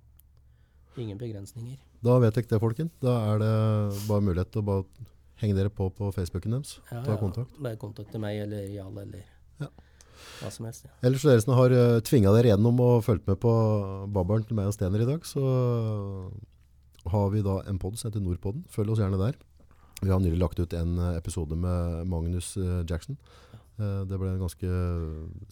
[0.99, 1.79] Ingen begrensninger.
[2.03, 2.91] Da vet dere det, folken.
[3.03, 3.53] Da er det
[4.09, 5.09] bare mulighet til å bare
[5.43, 6.79] henge dere på på Facebooken deres.
[6.91, 7.59] Ja, Ta ja, kontakt.
[7.63, 9.23] Bare kontakte meg eller Jarl eller
[9.63, 9.69] Ja.
[10.41, 10.87] hva som helst.
[10.87, 10.95] Ja.
[11.07, 13.53] Ellers dere som har uh, tvinga dere gjennom og fulgt med på
[14.15, 15.45] babbelen til meg og Stener i dag, så
[17.13, 18.65] har vi da en pod som heter Nordpodden.
[18.73, 19.39] Følg oss gjerne der.
[20.03, 23.19] Vi har nylig lagt ut en eh, episode med Magnus eh, Jackson.
[23.79, 24.73] Eh, det ble en ganske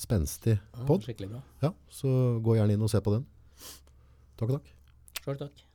[0.01, 0.99] spenstig Ja.
[1.03, 1.43] Skikkelig bra.
[1.65, 2.11] Ja, så
[2.43, 3.27] gå gjerne inn og se på den.
[4.37, 4.75] Takk og takk.
[5.25, 5.66] Sjøl takk.